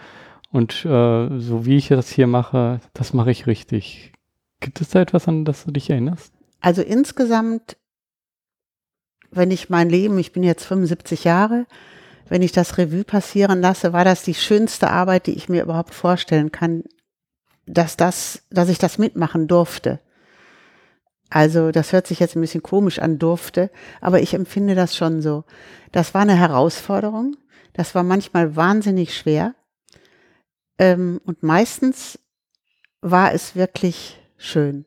[0.50, 4.09] und äh, so wie ich das hier mache, das mache ich richtig.
[4.60, 6.32] Gibt es da etwas, an das du dich erinnerst?
[6.60, 7.76] Also insgesamt,
[9.30, 11.66] wenn ich mein Leben, ich bin jetzt 75 Jahre,
[12.28, 15.94] wenn ich das Revue passieren lasse, war das die schönste Arbeit, die ich mir überhaupt
[15.94, 16.84] vorstellen kann,
[17.66, 20.00] dass das, dass ich das mitmachen durfte.
[21.30, 23.70] Also, das hört sich jetzt ein bisschen komisch an, durfte,
[24.00, 25.44] aber ich empfinde das schon so.
[25.92, 27.36] Das war eine Herausforderung.
[27.72, 29.54] Das war manchmal wahnsinnig schwer.
[30.78, 32.18] Ähm, und meistens
[33.00, 34.86] war es wirklich schön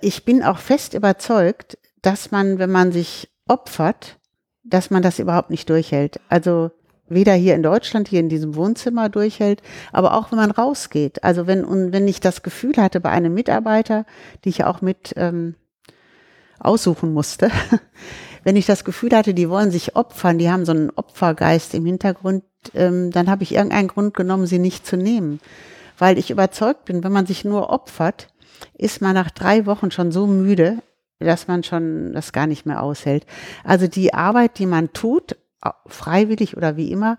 [0.00, 4.18] ich bin auch fest überzeugt, dass man, wenn man sich opfert,
[4.64, 6.20] dass man das überhaupt nicht durchhält.
[6.28, 6.70] Also
[7.08, 11.24] weder hier in Deutschland, hier in diesem Wohnzimmer durchhält, aber auch wenn man rausgeht.
[11.24, 14.06] Also wenn, und wenn ich das Gefühl hatte bei einem Mitarbeiter,
[14.44, 15.56] die ich auch mit ähm,
[16.58, 17.50] aussuchen musste,
[18.44, 21.84] wenn ich das Gefühl hatte, die wollen sich opfern, die haben so einen Opfergeist im
[21.84, 22.44] Hintergrund,
[22.74, 25.40] ähm, dann habe ich irgendeinen Grund genommen, sie nicht zu nehmen.
[26.02, 28.26] Weil ich überzeugt bin, wenn man sich nur opfert,
[28.74, 30.82] ist man nach drei Wochen schon so müde,
[31.20, 33.24] dass man schon das gar nicht mehr aushält.
[33.62, 35.36] Also die Arbeit, die man tut,
[35.86, 37.18] freiwillig oder wie immer,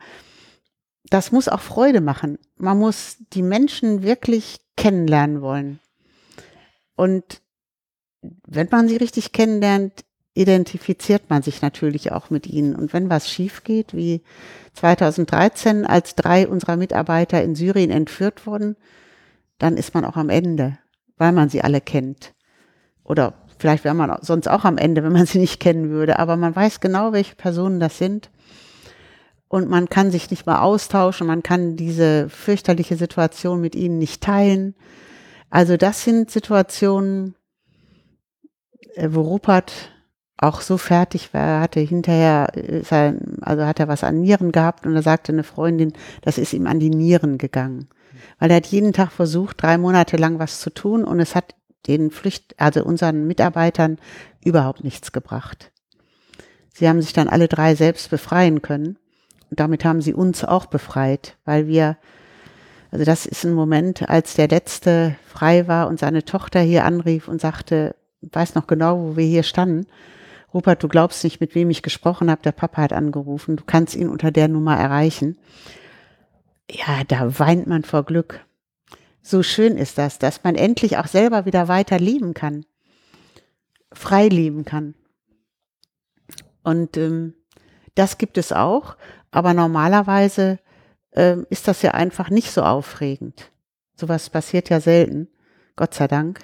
[1.05, 2.37] das muss auch Freude machen.
[2.57, 5.79] Man muss die Menschen wirklich kennenlernen wollen.
[6.97, 7.41] Und
[8.21, 12.75] wenn man sie richtig kennenlernt, identifiziert man sich natürlich auch mit ihnen.
[12.75, 14.21] Und wenn was schief geht, wie
[14.73, 18.75] 2013, als drei unserer Mitarbeiter in Syrien entführt wurden,
[19.59, 20.77] dann ist man auch am Ende
[21.17, 22.33] weil man sie alle kennt.
[23.03, 26.19] Oder vielleicht wäre man sonst auch am Ende, wenn man sie nicht kennen würde.
[26.19, 28.29] Aber man weiß genau, welche Personen das sind.
[29.47, 31.27] Und man kann sich nicht mal austauschen.
[31.27, 34.75] Man kann diese fürchterliche Situation mit ihnen nicht teilen.
[35.49, 37.35] Also das sind Situationen,
[38.95, 39.91] äh, wo Rupert
[40.43, 42.47] auch so fertig war, hatte hinterher,
[43.41, 46.67] also hat er was an Nieren gehabt und da sagte eine Freundin, das ist ihm
[46.67, 47.87] an die Nieren gegangen
[48.39, 51.55] weil er hat jeden Tag versucht, drei Monate lang was zu tun und es hat
[51.87, 53.97] den Flücht, also unseren Mitarbeitern
[54.43, 55.71] überhaupt nichts gebracht.
[56.73, 58.97] Sie haben sich dann alle drei selbst befreien können
[59.49, 61.97] und damit haben sie uns auch befreit, weil wir,
[62.91, 67.27] also das ist ein Moment, als der letzte frei war und seine Tochter hier anrief
[67.27, 69.87] und sagte, weiß noch genau, wo wir hier standen.
[70.53, 72.41] Rupert, du glaubst nicht, mit wem ich gesprochen habe.
[72.43, 73.55] Der Papa hat angerufen.
[73.55, 75.37] Du kannst ihn unter der Nummer erreichen
[76.69, 78.45] ja, da weint man vor Glück.
[79.21, 82.65] So schön ist das, dass man endlich auch selber wieder weiter lieben kann,
[83.91, 84.95] frei lieben kann.
[86.63, 87.33] Und ähm,
[87.95, 88.97] das gibt es auch,
[89.31, 90.59] aber normalerweise
[91.13, 93.51] ähm, ist das ja einfach nicht so aufregend.
[93.95, 95.29] Sowas passiert ja selten,
[95.75, 96.39] Gott sei Dank.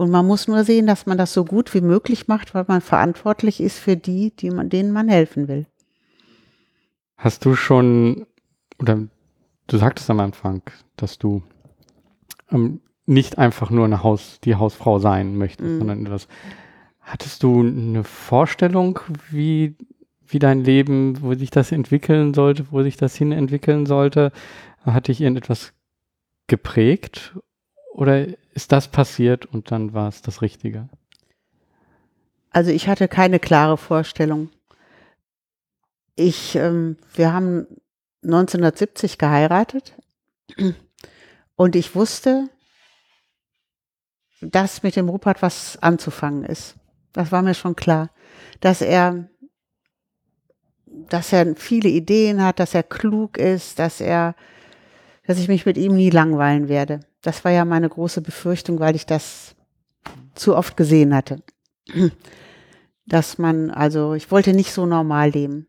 [0.00, 2.80] Und man muss nur sehen, dass man das so gut wie möglich macht, weil man
[2.80, 5.66] verantwortlich ist für die, die man, denen man helfen will.
[7.18, 8.26] Hast du schon
[8.78, 9.08] oder
[9.70, 10.62] Du sagtest am Anfang,
[10.96, 11.42] dass du
[12.50, 15.78] ähm, nicht einfach nur eine Haus, die Hausfrau sein möchtest, mhm.
[15.78, 16.26] sondern etwas.
[17.00, 18.98] Hattest du eine Vorstellung,
[19.30, 19.76] wie,
[20.26, 24.32] wie dein Leben, wo sich das entwickeln sollte, wo sich das hin entwickeln sollte?
[24.84, 25.72] Hat dich irgendetwas
[26.48, 27.36] geprägt?
[27.92, 30.88] Oder ist das passiert und dann war es das Richtige?
[32.50, 34.50] Also ich hatte keine klare Vorstellung.
[36.16, 37.66] Ich, ähm, wir haben
[38.22, 39.94] 1970 geheiratet
[41.56, 42.48] und ich wusste,
[44.40, 46.76] dass mit dem Rupert was anzufangen ist.
[47.12, 48.10] Das war mir schon klar,
[48.60, 49.28] dass er,
[50.86, 54.34] dass er viele Ideen hat, dass er klug ist, dass er,
[55.26, 57.00] dass ich mich mit ihm nie langweilen werde.
[57.22, 59.54] Das war ja meine große Befürchtung, weil ich das
[60.34, 61.42] zu oft gesehen hatte.
[63.06, 65.66] Dass man, also ich wollte nicht so normal leben.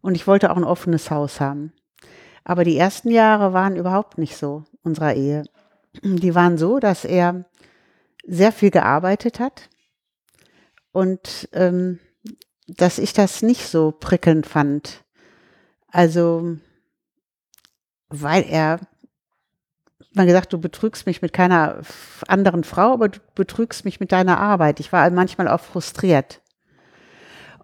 [0.00, 1.72] Und ich wollte auch ein offenes Haus haben.
[2.44, 5.44] Aber die ersten Jahre waren überhaupt nicht so unserer Ehe.
[6.02, 7.44] Die waren so, dass er
[8.24, 9.68] sehr viel gearbeitet hat
[10.92, 11.98] und ähm,
[12.66, 15.04] dass ich das nicht so prickelnd fand.
[15.88, 16.56] Also,
[18.08, 18.80] weil er
[20.14, 21.80] mal gesagt, du betrügst mich mit keiner
[22.28, 24.80] anderen Frau, aber du betrügst mich mit deiner Arbeit.
[24.80, 26.40] Ich war manchmal auch frustriert.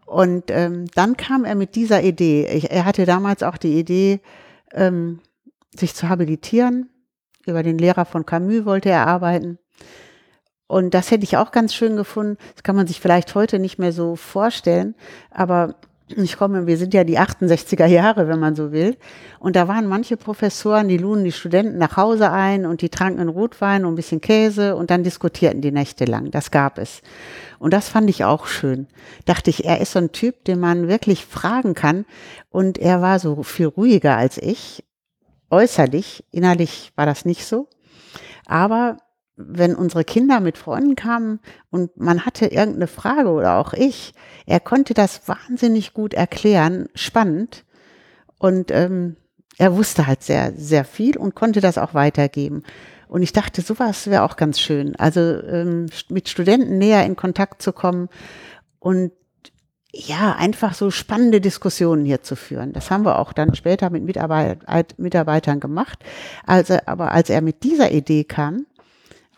[0.06, 2.46] Und ähm, dann kam er mit dieser Idee.
[2.46, 4.20] Ich, er hatte damals auch die Idee,
[4.72, 5.20] ähm,
[5.76, 6.88] sich zu habilitieren.
[7.46, 9.58] Über den Lehrer von Camus wollte er arbeiten.
[10.66, 12.36] Und das hätte ich auch ganz schön gefunden.
[12.54, 14.94] Das kann man sich vielleicht heute nicht mehr so vorstellen.
[15.30, 15.76] Aber
[16.16, 18.96] ich komme, wir sind ja die 68er Jahre, wenn man so will.
[19.38, 23.28] Und da waren manche Professoren, die luden die Studenten nach Hause ein und die tranken
[23.28, 26.30] Rotwein und ein bisschen Käse und dann diskutierten die Nächte lang.
[26.30, 27.02] Das gab es.
[27.58, 28.86] Und das fand ich auch schön.
[29.24, 32.06] Dachte ich, er ist so ein Typ, den man wirklich fragen kann.
[32.50, 34.84] Und er war so viel ruhiger als ich.
[35.50, 37.68] Äußerlich, innerlich war das nicht so.
[38.46, 38.98] Aber
[39.38, 41.38] wenn unsere Kinder mit Freunden kamen
[41.70, 44.12] und man hatte irgendeine Frage oder auch ich,
[44.46, 47.64] er konnte das wahnsinnig gut erklären, spannend.
[48.38, 49.16] Und ähm,
[49.56, 52.64] er wusste halt sehr, sehr viel und konnte das auch weitergeben.
[53.08, 54.96] Und ich dachte, sowas wäre auch ganz schön.
[54.96, 58.08] Also ähm, mit Studenten näher in Kontakt zu kommen
[58.80, 59.12] und
[59.92, 62.72] ja, einfach so spannende Diskussionen hier zu führen.
[62.72, 66.04] Das haben wir auch dann später mit Mitarbeit Mitarbeitern gemacht.
[66.46, 68.66] Also, aber als er mit dieser Idee kam,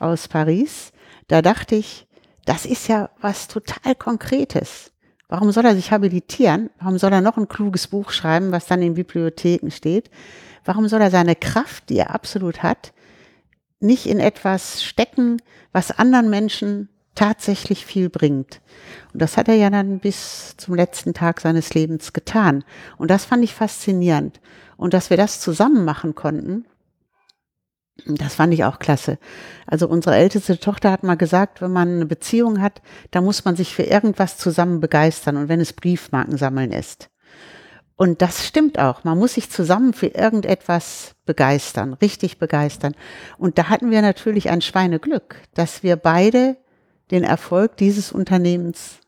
[0.01, 0.93] aus Paris,
[1.29, 2.07] da dachte ich,
[2.45, 4.93] das ist ja was total Konkretes.
[5.29, 6.71] Warum soll er sich habilitieren?
[6.81, 10.11] Warum soll er noch ein kluges Buch schreiben, was dann in Bibliotheken steht?
[10.65, 12.93] Warum soll er seine Kraft, die er absolut hat,
[13.79, 15.41] nicht in etwas stecken,
[15.73, 18.61] was anderen Menschen tatsächlich viel bringt?
[19.13, 22.65] Und das hat er ja dann bis zum letzten Tag seines Lebens getan.
[22.99, 24.41] Und das fand ich faszinierend.
[24.77, 26.65] Und dass wir das zusammen machen konnten,
[28.07, 29.19] das fand ich auch klasse.
[29.67, 33.57] Also unsere älteste Tochter hat mal gesagt, wenn man eine Beziehung hat, da muss man
[33.57, 37.11] sich für irgendwas zusammen begeistern und wenn es Briefmarken sammeln ist.
[37.97, 39.05] Und das stimmt auch.
[39.05, 42.95] Man muss sich zusammen für irgendetwas begeistern, richtig begeistern.
[43.37, 46.57] Und da hatten wir natürlich ein Schweineglück, dass wir beide
[47.11, 49.01] den Erfolg dieses Unternehmens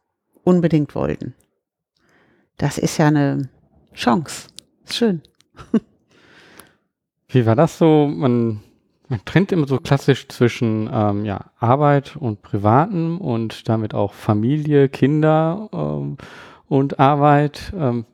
[0.45, 1.35] unbedingt wollten.
[2.59, 3.49] Das ist ja eine
[3.95, 4.49] Chance.
[4.91, 5.23] Schön.
[7.29, 8.07] Wie war das so?
[8.07, 8.61] Man
[9.13, 14.89] man trennt immer so klassisch zwischen ähm, ja, Arbeit und Privaten und damit auch Familie,
[14.89, 16.17] Kinder ähm,
[16.67, 17.75] und Arbeit.
[17.77, 18.07] Ähm,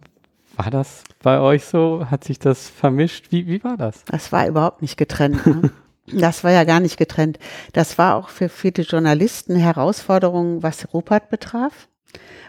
[0.56, 2.06] war das bei euch so?
[2.10, 3.30] Hat sich das vermischt?
[3.30, 4.04] Wie, wie war das?
[4.06, 5.46] Das war überhaupt nicht getrennt.
[5.46, 5.70] Ne?
[6.12, 7.38] das war ja gar nicht getrennt.
[7.72, 11.86] Das war auch für viele Journalisten Herausforderung, was Rupert betraf,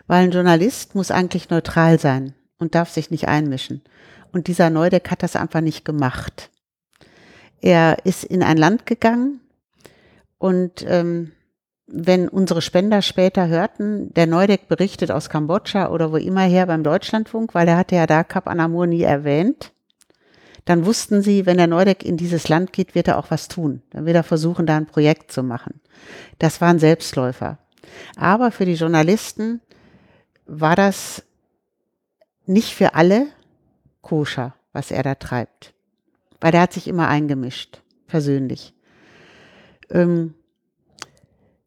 [0.08, 3.84] weil ein Journalist muss eigentlich neutral sein und darf sich nicht einmischen.
[4.32, 6.50] Und dieser Neudeck hat das einfach nicht gemacht.
[7.62, 9.42] Er ist in ein Land gegangen
[10.38, 11.32] und ähm,
[11.88, 16.84] wenn unsere Spender später hörten, der Neudeck berichtet aus Kambodscha oder wo immer her beim
[16.84, 19.72] Deutschlandfunk, weil er hatte ja da Kap Anamur nie erwähnt,
[20.66, 23.82] dann wussten sie, wenn der Neudeck in dieses Land geht, wird er auch was tun.
[23.90, 25.82] Dann wird er versuchen, da ein Projekt zu machen.
[26.38, 27.58] Das waren Selbstläufer.
[28.16, 29.62] Aber für die Journalisten
[30.46, 31.24] war das
[32.46, 33.28] nicht für alle
[34.02, 35.74] koscher, was er da treibt
[36.42, 38.74] weil der hat sich immer eingemischt, persönlich.
[39.90, 40.34] Ähm,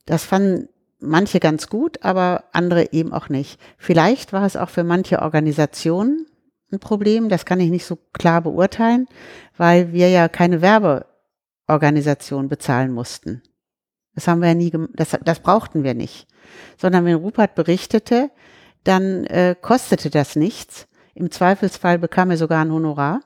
[0.06, 3.60] das fanden manche ganz gut, aber andere eben auch nicht.
[3.76, 6.26] Vielleicht war es auch für manche Organisationen
[6.72, 9.06] ein Problem, das kann ich nicht so klar beurteilen,
[9.56, 13.42] weil wir ja keine Werbeorganisation bezahlen mussten.
[14.14, 16.26] Das haben wir ja nie, das, das brauchten wir nicht.
[16.78, 18.30] Sondern wenn Rupert berichtete,
[18.84, 20.86] dann äh, kostete das nichts.
[21.14, 23.20] Im Zweifelsfall bekam er sogar ein Honorar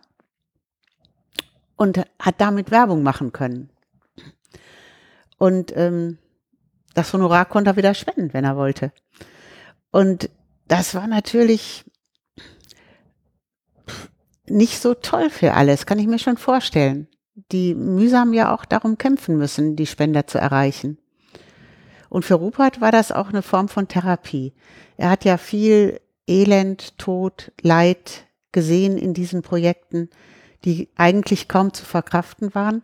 [1.77, 3.71] und hat damit Werbung machen können.
[5.39, 6.19] Und ähm,
[6.95, 8.93] das Honorar konnte er wieder spenden, wenn er wollte.
[9.91, 10.31] Und
[10.67, 11.85] das war natürlich
[14.49, 17.09] nicht so toll für alles, kann ich mir schon vorstellen.
[17.53, 20.99] Die mühsam ja auch darum kämpfen müssen, die Spender zu erreichen.
[22.09, 24.55] Und für Rupert war das auch eine Form von Therapie.
[24.97, 30.09] Er hat ja viel Elend, Tod, Leid gesehen in diesen Projekten
[30.67, 32.83] die eigentlich kaum zu verkraften waren.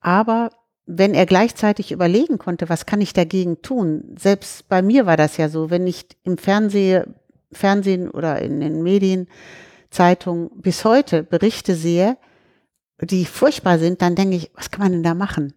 [0.00, 0.50] Aber
[0.86, 4.16] wenn er gleichzeitig überlegen konnte, was kann ich dagegen tun?
[4.18, 7.14] Selbst bei mir war das ja so, wenn ich im Fernsehen,
[7.52, 9.28] Fernsehen oder in den Medien,
[9.90, 12.16] Zeitungen bis heute Berichte sehe,
[13.00, 15.54] die furchtbar sind, dann denke ich, was kann man denn da machen?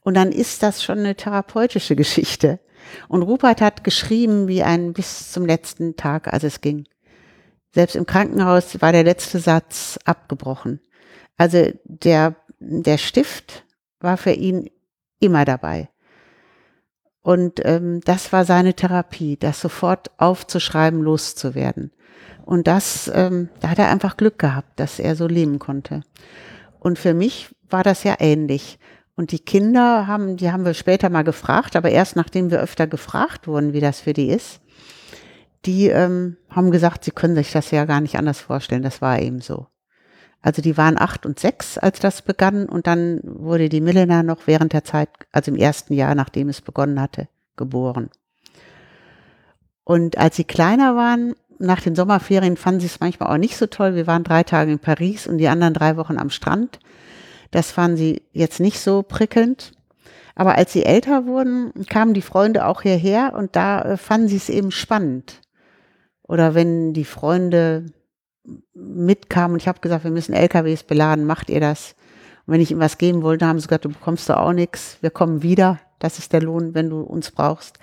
[0.00, 2.60] Und dann ist das schon eine therapeutische Geschichte.
[3.08, 6.86] Und Rupert hat geschrieben wie ein bis zum letzten Tag, als es ging.
[7.74, 10.80] Selbst im Krankenhaus war der letzte Satz abgebrochen.
[11.38, 13.64] Also der, der Stift
[14.00, 14.68] war für ihn
[15.20, 15.88] immer dabei.
[17.22, 21.92] Und ähm, das war seine Therapie, das sofort aufzuschreiben, loszuwerden.
[22.44, 26.02] Und das, ähm, da hat er einfach Glück gehabt, dass er so leben konnte.
[26.80, 28.78] Und für mich war das ja ähnlich.
[29.14, 32.86] Und die Kinder haben, die haben wir später mal gefragt, aber erst nachdem wir öfter
[32.86, 34.60] gefragt wurden, wie das für die ist,
[35.66, 38.82] die ähm, haben gesagt, sie können sich das ja gar nicht anders vorstellen.
[38.82, 39.66] Das war eben so.
[40.40, 44.46] Also die waren acht und sechs, als das begann, und dann wurde die Milena noch
[44.46, 48.10] während der Zeit, also im ersten Jahr, nachdem es begonnen hatte, geboren.
[49.84, 53.66] Und als sie kleiner waren, nach den Sommerferien fanden sie es manchmal auch nicht so
[53.66, 53.94] toll.
[53.94, 56.78] Wir waren drei Tage in Paris und die anderen drei Wochen am Strand.
[57.50, 59.72] Das fanden sie jetzt nicht so prickelnd.
[60.34, 64.36] Aber als sie älter wurden, kamen die Freunde auch hierher und da äh, fanden sie
[64.36, 65.40] es eben spannend.
[66.22, 67.86] Oder wenn die Freunde
[68.74, 71.94] mitkamen und ich habe gesagt, wir müssen LKWs beladen, macht ihr das?
[72.46, 74.98] Und wenn ich ihm was geben wollte, haben sie gesagt, du bekommst doch auch nichts,
[75.00, 77.78] wir kommen wieder, das ist der Lohn, wenn du uns brauchst.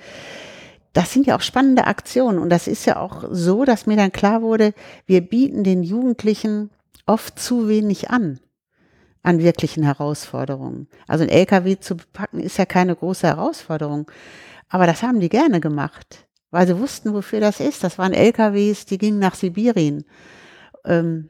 [0.93, 4.11] Das sind ja auch spannende Aktionen und das ist ja auch so, dass mir dann
[4.11, 4.74] klar wurde,
[5.05, 6.70] wir bieten den Jugendlichen
[7.05, 8.39] oft zu wenig an
[9.26, 10.88] an wirklichen Herausforderungen.
[11.07, 14.09] Also ein LKW zu bepacken ist ja keine große Herausforderung,
[14.70, 17.84] aber das haben die gerne gemacht, weil sie wussten, wofür das ist.
[17.84, 20.05] Das waren LKWs, die gingen nach Sibirien
[20.86, 21.29] ähm,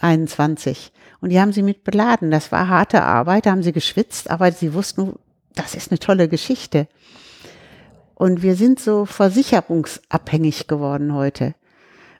[0.00, 2.30] 21 und die haben sie mit beladen.
[2.30, 5.14] Das war harte Arbeit, da haben sie geschwitzt, aber sie wussten,
[5.54, 6.88] das ist eine tolle Geschichte.
[8.14, 11.54] Und wir sind so versicherungsabhängig geworden heute.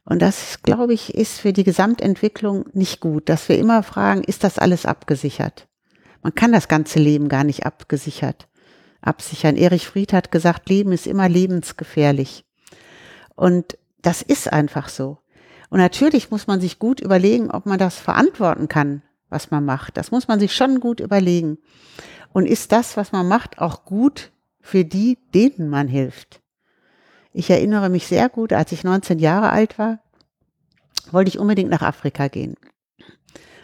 [0.04, 4.44] Und das, glaube ich, ist für die Gesamtentwicklung nicht gut, dass wir immer fragen, ist
[4.44, 5.66] das alles abgesichert?
[6.22, 8.48] Man kann das ganze Leben gar nicht abgesichert
[9.06, 9.56] absichern.
[9.56, 12.44] Erich Fried hat gesagt, Leben ist immer lebensgefährlich.
[13.34, 15.18] Und das ist einfach so.
[15.70, 19.96] Und natürlich muss man sich gut überlegen, ob man das verantworten kann, was man macht.
[19.96, 21.58] Das muss man sich schon gut überlegen.
[22.32, 26.40] Und ist das, was man macht, auch gut für die, denen man hilft?
[27.32, 29.98] Ich erinnere mich sehr gut, als ich 19 Jahre alt war,
[31.10, 32.54] wollte ich unbedingt nach Afrika gehen.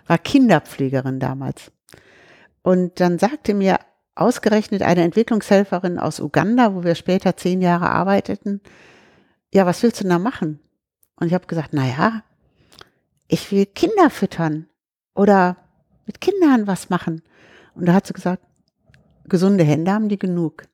[0.07, 1.70] War Kinderpflegerin damals.
[2.62, 3.78] Und dann sagte mir
[4.14, 8.61] ausgerechnet eine Entwicklungshelferin aus Uganda, wo wir später zehn Jahre arbeiteten,
[9.53, 10.61] ja, was willst du denn da machen?
[11.20, 12.22] Und ich habe gesagt, na ja,
[13.28, 14.68] ich will Kinder füttern
[15.14, 15.56] oder
[16.06, 17.22] mit Kindern was machen.
[17.74, 18.42] Und da hat sie gesagt,
[19.26, 20.64] gesunde Hände haben die genug.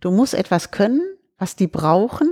[0.00, 1.02] Du musst etwas können,
[1.38, 2.30] was die brauchen,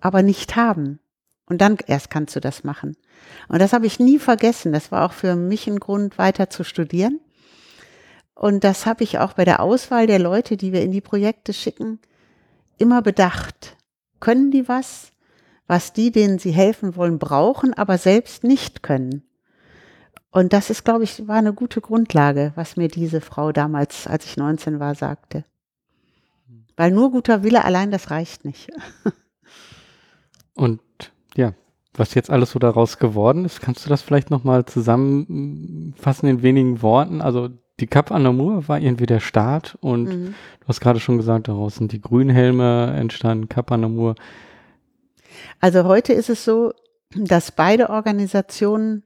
[0.00, 1.00] aber nicht haben.
[1.46, 2.96] Und dann erst kannst du das machen.
[3.48, 4.72] Und das habe ich nie vergessen.
[4.72, 7.20] Das war auch für mich ein Grund, weiter zu studieren.
[8.34, 11.52] Und das habe ich auch bei der Auswahl der Leute, die wir in die Projekte
[11.52, 12.00] schicken,
[12.78, 13.76] immer bedacht.
[14.20, 15.12] Können die was,
[15.66, 19.22] was die, denen sie helfen wollen, brauchen, aber selbst nicht können?
[20.30, 24.26] Und das ist, glaube ich, war eine gute Grundlage, was mir diese Frau damals, als
[24.26, 25.44] ich 19 war, sagte.
[26.76, 28.68] Weil nur guter Wille allein, das reicht nicht.
[30.54, 30.80] Und
[31.36, 31.52] ja,
[31.94, 36.82] was jetzt alles so daraus geworden ist, kannst du das vielleicht nochmal zusammenfassen in wenigen
[36.82, 37.20] Worten?
[37.20, 37.50] Also
[37.80, 40.34] die Cap an Amour war irgendwie der Start und mhm.
[40.60, 44.14] du hast gerade schon gesagt, daraus sind die Grünhelme entstanden, Cap an Amour.
[45.60, 46.72] Also heute ist es so,
[47.14, 49.04] dass beide Organisationen,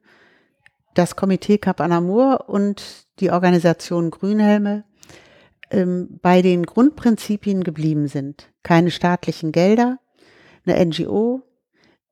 [0.94, 4.84] das Komitee Cap an Amour und die Organisation Grünhelme,
[5.70, 8.50] ähm, bei den Grundprinzipien geblieben sind.
[8.62, 9.98] Keine staatlichen Gelder,
[10.66, 11.42] eine NGO.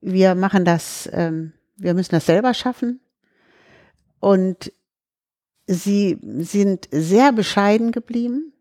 [0.01, 3.01] Wir machen das, ähm, wir müssen das selber schaffen.
[4.21, 4.73] Und
[5.67, 8.53] sie sind sehr bescheiden geblieben,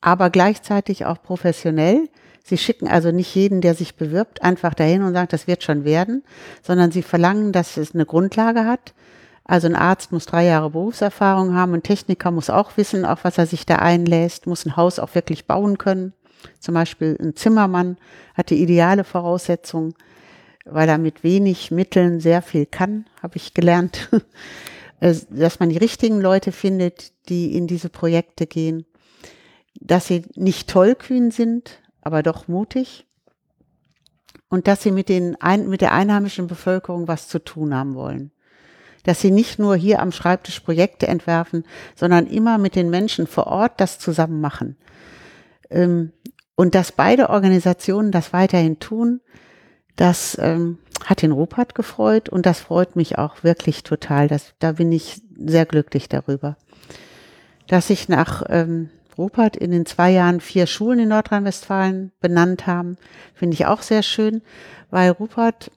[0.00, 2.08] aber gleichzeitig auch professionell.
[2.46, 5.84] Sie schicken also nicht jeden, der sich bewirbt, einfach dahin und sagt, das wird schon
[5.84, 6.22] werden,
[6.62, 8.92] sondern sie verlangen, dass es eine Grundlage hat.
[9.44, 13.38] Also ein Arzt muss drei Jahre Berufserfahrung haben, ein Techniker muss auch wissen, auf was
[13.38, 16.12] er sich da einlässt, muss ein Haus auch wirklich bauen können.
[16.60, 17.96] Zum Beispiel ein Zimmermann
[18.34, 19.94] hat die ideale Voraussetzung,
[20.66, 24.10] weil er mit wenig Mitteln sehr viel kann, habe ich gelernt,
[25.00, 28.84] äh, dass man die richtigen Leute findet, die in diese Projekte gehen,
[29.80, 33.06] dass sie nicht tollkühn sind, aber doch mutig
[34.48, 35.36] und dass sie mit, den,
[35.66, 38.30] mit der einheimischen Bevölkerung was zu tun haben wollen
[39.04, 43.46] dass sie nicht nur hier am Schreibtisch Projekte entwerfen, sondern immer mit den Menschen vor
[43.46, 44.76] Ort das zusammen machen.
[45.70, 46.12] Ähm,
[46.56, 49.20] und dass beide Organisationen das weiterhin tun,
[49.96, 54.26] das ähm, hat den Rupert gefreut und das freut mich auch wirklich total.
[54.26, 56.56] Das, da bin ich sehr glücklich darüber.
[57.66, 62.96] Dass sich nach ähm, Rupert in den zwei Jahren vier Schulen in Nordrhein-Westfalen benannt haben,
[63.34, 64.42] finde ich auch sehr schön,
[64.90, 65.70] weil Rupert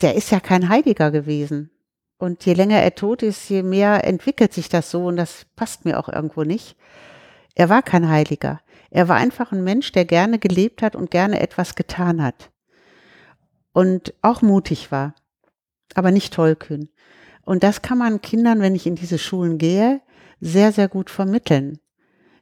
[0.00, 1.70] der ist ja kein Heiliger gewesen.
[2.18, 5.84] Und je länger er tot ist, je mehr entwickelt sich das so und das passt
[5.84, 6.76] mir auch irgendwo nicht.
[7.54, 8.60] Er war kein Heiliger.
[8.90, 12.50] Er war einfach ein Mensch, der gerne gelebt hat und gerne etwas getan hat.
[13.72, 15.14] Und auch mutig war,
[15.94, 16.88] aber nicht tollkühn.
[17.42, 20.00] Und das kann man Kindern, wenn ich in diese Schulen gehe,
[20.40, 21.78] sehr, sehr gut vermitteln,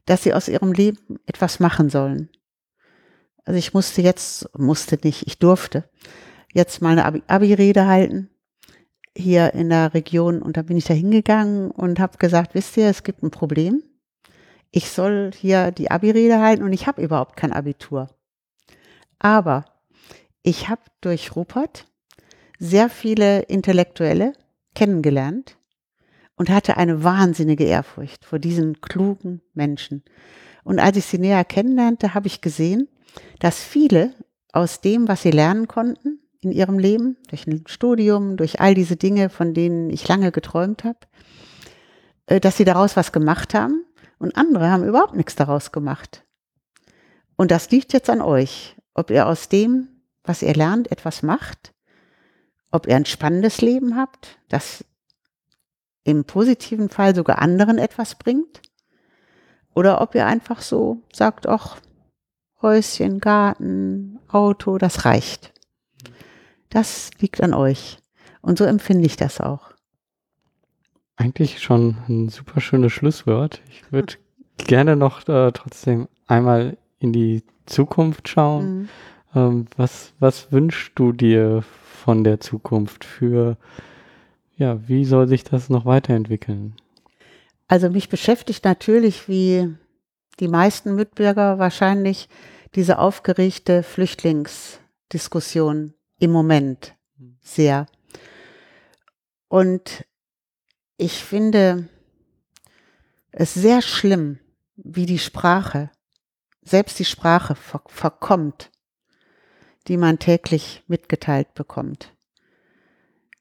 [0.06, 2.30] dass sie aus ihrem Leben etwas machen sollen.
[3.44, 5.88] Also ich musste jetzt, musste nicht, ich durfte
[6.52, 8.30] jetzt mal eine Abi-Rede halten
[9.16, 12.88] hier in der Region und da bin ich da hingegangen und habe gesagt, wisst ihr,
[12.88, 13.82] es gibt ein Problem.
[14.70, 18.10] Ich soll hier die Abi-Rede halten und ich habe überhaupt kein Abitur.
[19.18, 19.64] Aber
[20.42, 21.86] ich habe durch Rupert
[22.58, 24.32] sehr viele Intellektuelle
[24.74, 25.57] kennengelernt
[26.38, 30.04] und hatte eine wahnsinnige Ehrfurcht vor diesen klugen Menschen.
[30.64, 32.88] Und als ich sie näher kennenlernte, habe ich gesehen,
[33.40, 34.14] dass viele
[34.52, 38.96] aus dem, was sie lernen konnten in ihrem Leben, durch ein Studium, durch all diese
[38.96, 41.00] Dinge, von denen ich lange geträumt habe,
[42.26, 43.84] äh, dass sie daraus was gemacht haben
[44.18, 46.24] und andere haben überhaupt nichts daraus gemacht.
[47.36, 49.88] Und das liegt jetzt an euch, ob ihr aus dem,
[50.22, 51.74] was ihr lernt, etwas macht,
[52.70, 54.84] ob ihr ein spannendes Leben habt, das
[56.08, 58.62] im positiven Fall sogar anderen etwas bringt,
[59.74, 61.76] oder ob ihr einfach so sagt, ach,
[62.60, 65.52] Häuschen, Garten, Auto, das reicht.
[66.70, 67.98] Das liegt an euch.
[68.40, 69.70] Und so empfinde ich das auch.
[71.16, 73.60] Eigentlich schon ein super schönes Schlusswort.
[73.70, 74.14] Ich würde
[74.56, 78.80] gerne noch äh, trotzdem einmal in die Zukunft schauen.
[78.80, 78.88] Mhm.
[79.34, 83.56] Ähm, was, was wünschst du dir von der Zukunft für,
[84.58, 86.74] ja, wie soll sich das noch weiterentwickeln?
[87.68, 89.72] Also mich beschäftigt natürlich, wie
[90.40, 92.28] die meisten Mitbürger wahrscheinlich,
[92.74, 96.94] diese aufgeregte Flüchtlingsdiskussion im Moment
[97.40, 97.86] sehr.
[99.48, 100.04] Und
[100.96, 101.88] ich finde
[103.30, 104.38] es sehr schlimm,
[104.76, 105.90] wie die Sprache,
[106.62, 108.72] selbst die Sprache ver verkommt,
[109.86, 112.12] die man täglich mitgeteilt bekommt.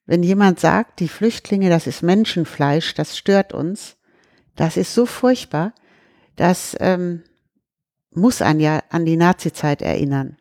[0.08, 3.98] Wenn jemand sagt, die Flüchtlinge, das ist Menschenfleisch, das stört uns,
[4.56, 5.74] das ist so furchtbar,
[6.36, 7.24] das ähm,
[8.12, 10.38] muss einen ja an die Nazizeit erinnern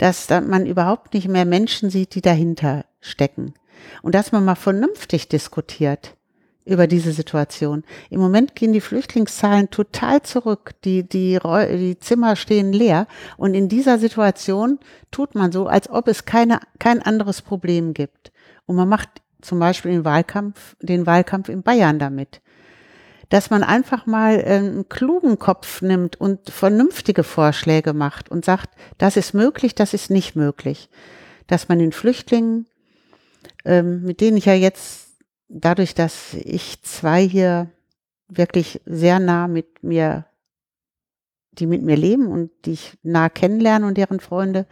[0.00, 3.52] dass man überhaupt nicht mehr Menschen sieht, die dahinter stecken.
[4.00, 6.16] Und dass man mal vernünftig diskutiert
[6.64, 7.84] über diese Situation.
[8.08, 10.72] Im Moment gehen die Flüchtlingszahlen total zurück.
[10.86, 13.08] Die, die, die Zimmer stehen leer.
[13.36, 14.78] Und in dieser Situation
[15.10, 18.32] tut man so, als ob es keine, kein anderes Problem gibt.
[18.70, 19.08] Und man macht
[19.42, 22.40] zum Beispiel den Wahlkampf, den Wahlkampf in Bayern damit
[23.30, 28.70] dass man einfach mal äh, einen klugen Kopf nimmt und vernünftige Vorschläge macht und sagt,
[28.98, 30.90] das ist möglich, das ist nicht möglich.
[31.46, 32.66] Dass man den Flüchtlingen,
[33.64, 35.16] ähm, mit denen ich ja jetzt,
[35.48, 37.70] dadurch, dass ich zwei hier
[38.28, 40.26] wirklich sehr nah mit mir,
[41.52, 44.66] die mit mir leben und die ich nah kennenlerne und deren Freunde,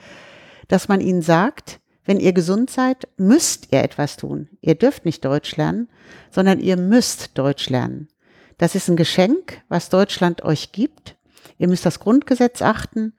[0.66, 4.48] dass man ihnen sagt, wenn ihr gesund seid, müsst ihr etwas tun.
[4.62, 5.90] Ihr dürft nicht Deutsch lernen,
[6.30, 8.09] sondern ihr müsst Deutsch lernen.
[8.56, 11.16] Das ist ein Geschenk, was Deutschland euch gibt.
[11.59, 13.12] Ihr müsst das Grundgesetz achten.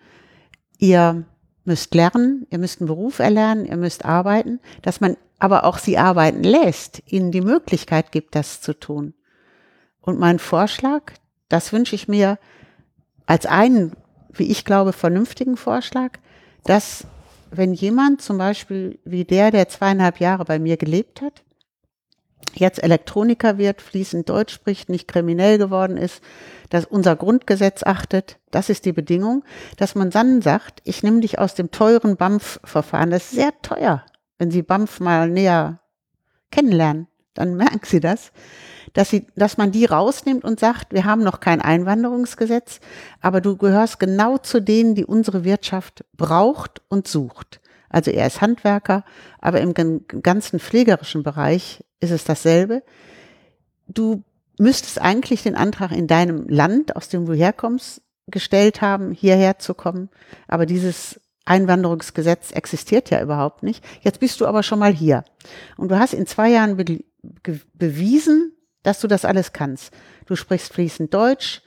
[0.79, 1.23] Ihr
[1.65, 5.99] müsst lernen, ihr müsst einen Beruf erlernen, ihr müsst arbeiten, dass man aber auch sie
[5.99, 9.13] arbeiten lässt, ihnen die Möglichkeit gibt, das zu tun.
[10.01, 11.13] Und mein Vorschlag,
[11.47, 12.39] das wünsche ich mir
[13.27, 13.91] als einen,
[14.33, 16.13] wie ich glaube, vernünftigen Vorschlag,
[16.63, 17.05] dass
[17.51, 21.43] wenn jemand zum Beispiel wie der, der zweieinhalb Jahre bei mir gelebt hat,
[22.53, 26.21] jetzt Elektroniker wird, fließend Deutsch spricht, nicht kriminell geworden ist,
[26.69, 29.43] dass unser Grundgesetz achtet, das ist die Bedingung,
[29.77, 34.05] dass man dann sagt, ich nehme dich aus dem teuren BAMF-Verfahren, das ist sehr teuer,
[34.37, 35.79] wenn Sie BAMF mal näher
[36.51, 38.31] kennenlernen, dann merken Sie das,
[38.93, 42.79] dass, sie, dass man die rausnimmt und sagt, wir haben noch kein Einwanderungsgesetz,
[43.21, 47.61] aber du gehörst genau zu denen, die unsere Wirtschaft braucht und sucht.
[47.89, 49.03] Also er ist Handwerker,
[49.39, 52.83] aber im ganzen pflegerischen Bereich ist es dasselbe.
[53.87, 54.23] Du
[54.59, 59.73] müsstest eigentlich den Antrag in deinem Land, aus dem du herkommst, gestellt haben, hierher zu
[59.73, 60.09] kommen.
[60.47, 63.83] Aber dieses Einwanderungsgesetz existiert ja überhaupt nicht.
[64.01, 65.23] Jetzt bist du aber schon mal hier.
[65.77, 66.99] Und du hast in zwei Jahren be
[67.73, 68.53] bewiesen,
[68.89, 69.93] dass du das alles kannst.
[70.25, 71.61] Du sprichst fließend Deutsch,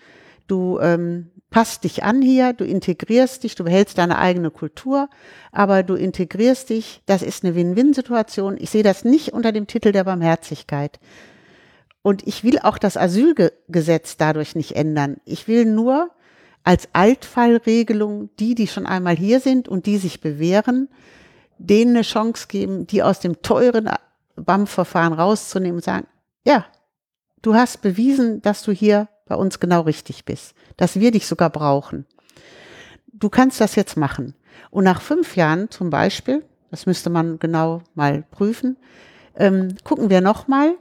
[0.49, 5.09] du ähm, passt dich an hier, du integrierst dich, du behältst deine eigene Kultur,
[5.53, 8.57] aber du integrierst dich, das ist eine Win-Win-Situation.
[8.59, 10.99] Ich sehe das nicht unter dem Titel der Barmherzigkeit.
[12.03, 15.19] Und ich will auch das Asylgesetz dadurch nicht ändern.
[15.25, 16.11] Ich will nur
[16.65, 20.89] als Altfallregelung die, die schon einmal hier sind und die sich bewähren,
[21.59, 23.89] denen eine Chance geben, die aus dem teuren
[24.35, 26.09] BAM-Verfahren rauszunehmen und sagen,
[26.45, 26.67] ja,
[27.43, 31.51] du hast bewiesen, dass du hier bei uns genau richtig bist dass wir dich sogar
[31.51, 32.07] brauchen.
[33.13, 34.35] Du kannst das jetzt machen.
[34.71, 38.77] Und nach fünf Jahren zum Beispiel, das müsste man genau mal prüfen,
[39.37, 40.75] ähm, gucken wir nochmal,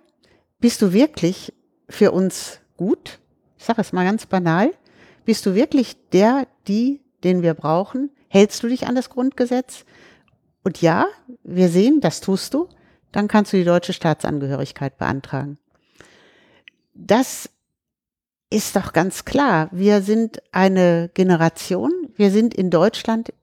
[0.59, 1.53] bist du wirklich
[1.89, 3.19] für uns gut?
[3.57, 4.71] Ich sage es mal ganz banal.
[5.25, 8.09] Bist du wirklich der, die, den wir brauchen?
[8.27, 9.85] Hältst du dich an das Grundgesetz?
[10.63, 11.05] Und ja,
[11.43, 12.69] wir sehen, das tust du.
[13.11, 15.57] Dann kannst du die deutsche Staatsangehörigkeit beantragen.
[17.07, 17.49] Das
[18.51, 19.69] ist doch ganz klar.
[19.71, 21.91] Wir sind eine Generation.
[22.15, 23.33] Wir sind in Deutschland.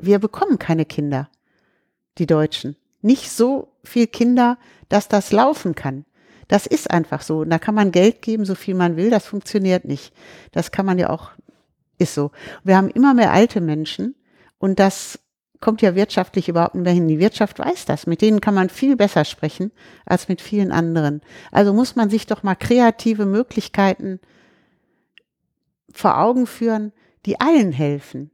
[0.00, 1.28] Wir bekommen keine Kinder.
[2.16, 2.76] Die Deutschen.
[3.02, 6.06] Nicht so viel Kinder, dass das laufen kann.
[6.48, 7.40] Das ist einfach so.
[7.40, 9.10] Und da kann man Geld geben, so viel man will.
[9.10, 10.14] Das funktioniert nicht.
[10.52, 11.32] Das kann man ja auch,
[11.98, 12.30] ist so.
[12.64, 14.14] Wir haben immer mehr alte Menschen
[14.58, 15.18] und das
[15.60, 17.08] kommt ja wirtschaftlich überhaupt nicht mehr hin.
[17.08, 18.06] Die Wirtschaft weiß das.
[18.06, 19.72] Mit denen kann man viel besser sprechen
[20.04, 21.22] als mit vielen anderen.
[21.52, 24.20] Also muss man sich doch mal kreative Möglichkeiten
[25.92, 26.92] vor Augen führen,
[27.24, 28.30] die allen helfen.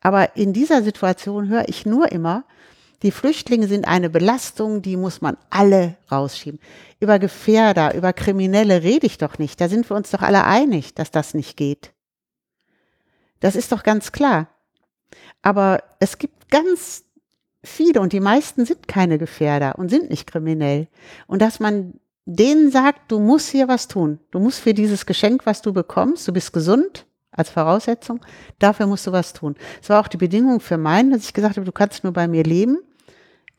[0.00, 2.44] Aber in dieser Situation höre ich nur immer,
[3.02, 6.60] die Flüchtlinge sind eine Belastung, die muss man alle rausschieben.
[7.00, 9.60] Über Gefährder, über Kriminelle rede ich doch nicht.
[9.60, 11.92] Da sind wir uns doch alle einig, dass das nicht geht.
[13.40, 14.48] Das ist doch ganz klar.
[15.42, 17.04] Aber es gibt ganz
[17.64, 20.86] viele und die meisten sind keine Gefährder und sind nicht kriminell.
[21.26, 21.94] Und dass man
[22.24, 24.20] denen sagt, du musst hier was tun.
[24.30, 28.20] Du musst für dieses Geschenk, was du bekommst, du bist gesund als Voraussetzung,
[28.60, 29.56] dafür musst du was tun.
[29.82, 32.28] Es war auch die Bedingung für meinen, dass ich gesagt habe, du kannst nur bei
[32.28, 32.78] mir leben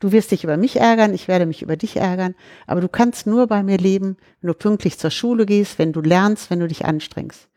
[0.04, 2.34] Du wirst dich über mich ärgern, ich werde mich über dich ärgern,
[2.66, 6.02] aber du kannst nur bei mir leben, wenn du pünktlich zur Schule gehst, wenn du
[6.02, 7.48] lernst, wenn du dich anstrengst.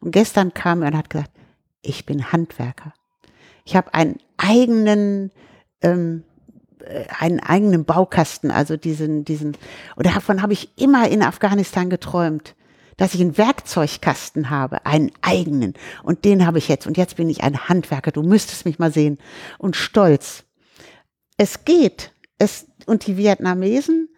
[0.00, 1.30] Und gestern kam er und hat gesagt,
[1.80, 2.92] ich bin Handwerker.
[3.66, 5.32] Ich habe einen eigenen,
[5.82, 6.22] ähm,
[6.80, 9.56] äh, einen eigenen Baukasten, also diesen, diesen,
[9.96, 12.54] und davon habe ich immer in Afghanistan geträumt,
[12.96, 15.74] dass ich einen Werkzeugkasten habe, einen eigenen.
[16.02, 16.86] Und den habe ich jetzt.
[16.86, 18.10] Und jetzt bin ich ein Handwerker.
[18.10, 19.18] Du müsstest mich mal sehen.
[19.58, 20.44] Und stolz
[21.36, 22.12] es geht.
[22.38, 24.08] Es, und die Vietnamesen,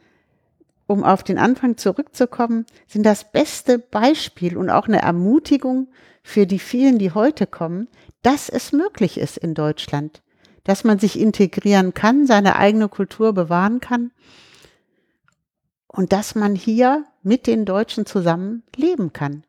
[0.86, 5.88] um auf den Anfang zurückzukommen, sind das beste Beispiel und auch eine Ermutigung
[6.22, 7.88] für die vielen, die heute kommen,
[8.22, 10.22] dass es möglich ist in Deutschland,
[10.64, 14.12] dass man sich integrieren kann, seine eigene Kultur bewahren kann
[15.86, 19.44] und dass man hier mit den Deutschen zusammen leben kann.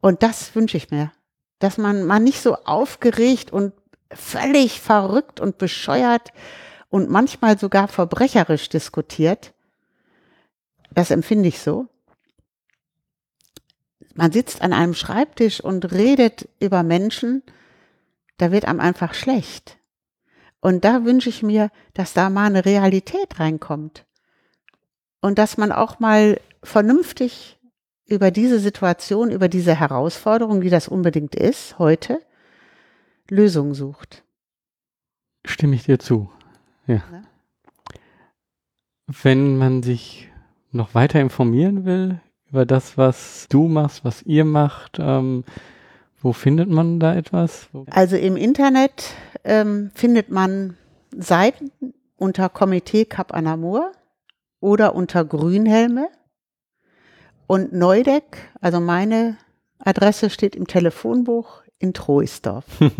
[0.00, 1.12] Und das wünsche ich mir,
[1.58, 3.72] dass man mal nicht so aufgeregt und
[4.12, 6.32] völlig verrückt und bescheuert
[6.90, 9.54] und manchmal sogar verbrecherisch diskutiert.
[10.92, 11.88] Das empfinde ich so.
[14.14, 17.42] Man sitzt an einem Schreibtisch und redet über Menschen,
[18.38, 19.76] da wird einem einfach schlecht.
[20.60, 24.06] Und da wünsche ich mir, dass da mal eine Realität reinkommt.
[25.20, 27.58] Und dass man auch mal vernünftig
[28.06, 32.20] über diese Situation, über diese Herausforderung, die das unbedingt ist, heute,
[33.28, 34.22] Lösungen sucht.
[35.44, 36.30] Stimme ich dir zu.
[36.86, 36.96] Ja.
[36.96, 37.22] ja.
[39.06, 40.30] Wenn man sich
[40.70, 42.20] noch weiter informieren will
[42.54, 45.42] über das, was du machst, was ihr macht, ähm,
[46.22, 47.68] wo findet man da etwas?
[47.90, 50.76] Also im Internet ähm, findet man
[51.10, 51.72] Seiten
[52.16, 53.90] unter Komitee Cap Anamur
[54.60, 56.06] oder unter Grünhelme.
[57.48, 59.36] Und Neudeck, also meine
[59.80, 62.66] Adresse steht im Telefonbuch in Troisdorf.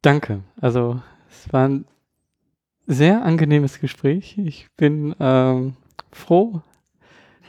[0.00, 0.40] Danke.
[0.58, 1.84] Also es war ein
[2.86, 4.38] sehr angenehmes Gespräch.
[4.38, 5.76] Ich bin ähm,
[6.10, 6.62] froh,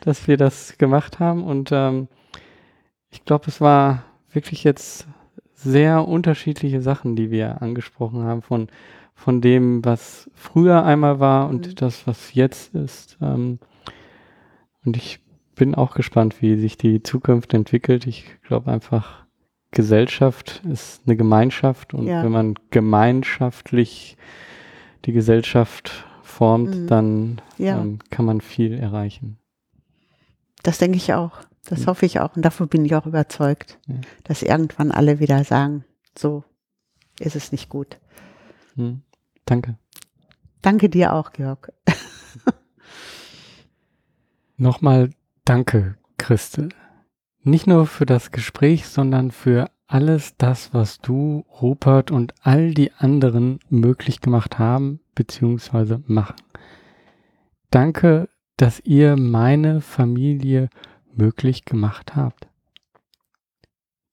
[0.01, 2.07] dass wir das gemacht haben und ähm,
[3.09, 5.07] ich glaube, es war wirklich jetzt
[5.53, 8.67] sehr unterschiedliche Sachen, die wir angesprochen haben von
[9.21, 11.75] von dem, was früher einmal war und mhm.
[11.75, 13.17] das, was jetzt ist.
[13.21, 13.59] Ähm,
[14.83, 15.19] und ich
[15.55, 18.07] bin auch gespannt, wie sich die Zukunft entwickelt.
[18.07, 19.25] Ich glaube einfach,
[19.69, 22.23] Gesellschaft ist eine Gemeinschaft und ja.
[22.23, 24.17] wenn man gemeinschaftlich
[25.05, 26.87] die Gesellschaft formt, mhm.
[26.87, 27.79] dann ja.
[27.79, 29.37] ähm, kann man viel erreichen.
[30.63, 31.39] Das denke ich auch.
[31.65, 31.85] Das mhm.
[31.87, 32.35] hoffe ich auch.
[32.35, 33.95] Und davon bin ich auch überzeugt, ja.
[34.23, 35.85] dass irgendwann alle wieder sagen,
[36.17, 36.43] so
[37.19, 37.99] ist es nicht gut.
[38.75, 39.01] Mhm.
[39.45, 39.77] Danke.
[40.61, 41.73] Danke dir auch, Georg.
[44.57, 45.09] Nochmal
[45.45, 46.69] Danke, Christel.
[47.41, 52.93] Nicht nur für das Gespräch, sondern für alles das, was du, Rupert und all die
[52.93, 55.97] anderen möglich gemacht haben bzw.
[56.05, 56.35] machen.
[57.71, 58.29] Danke,
[58.61, 60.69] dass ihr meine Familie
[61.15, 62.47] möglich gemacht habt.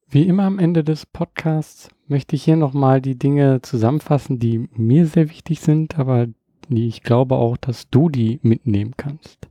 [0.09, 5.05] Wie immer am Ende des Podcasts möchte ich hier nochmal die Dinge zusammenfassen, die mir
[5.05, 6.29] sehr wichtig sind, aber
[6.71, 9.49] die ich glaube auch, dass du die mitnehmen kannst.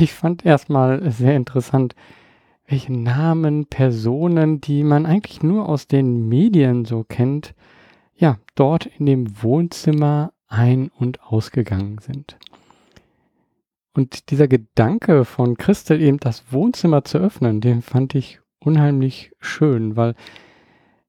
[0.00, 1.94] Ich fand erstmal sehr interessant,
[2.66, 7.54] welche Namen, Personen, die man eigentlich nur aus den Medien so kennt,
[8.16, 12.38] ja, dort in dem Wohnzimmer ein- und ausgegangen sind.
[13.92, 19.96] Und dieser Gedanke von Christel eben das Wohnzimmer zu öffnen, den fand ich unheimlich schön,
[19.96, 20.14] weil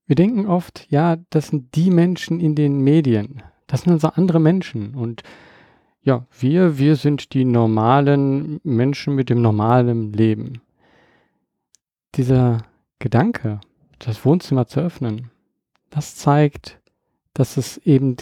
[0.07, 3.43] wir denken oft, ja, das sind die Menschen in den Medien.
[3.67, 4.95] Das sind unsere andere Menschen.
[4.95, 5.23] Und
[6.01, 10.61] ja, wir, wir sind die normalen Menschen mit dem normalen Leben.
[12.15, 12.63] Dieser
[12.99, 13.61] Gedanke,
[13.99, 15.29] das Wohnzimmer zu öffnen,
[15.91, 16.81] das zeigt,
[17.33, 18.17] dass es eben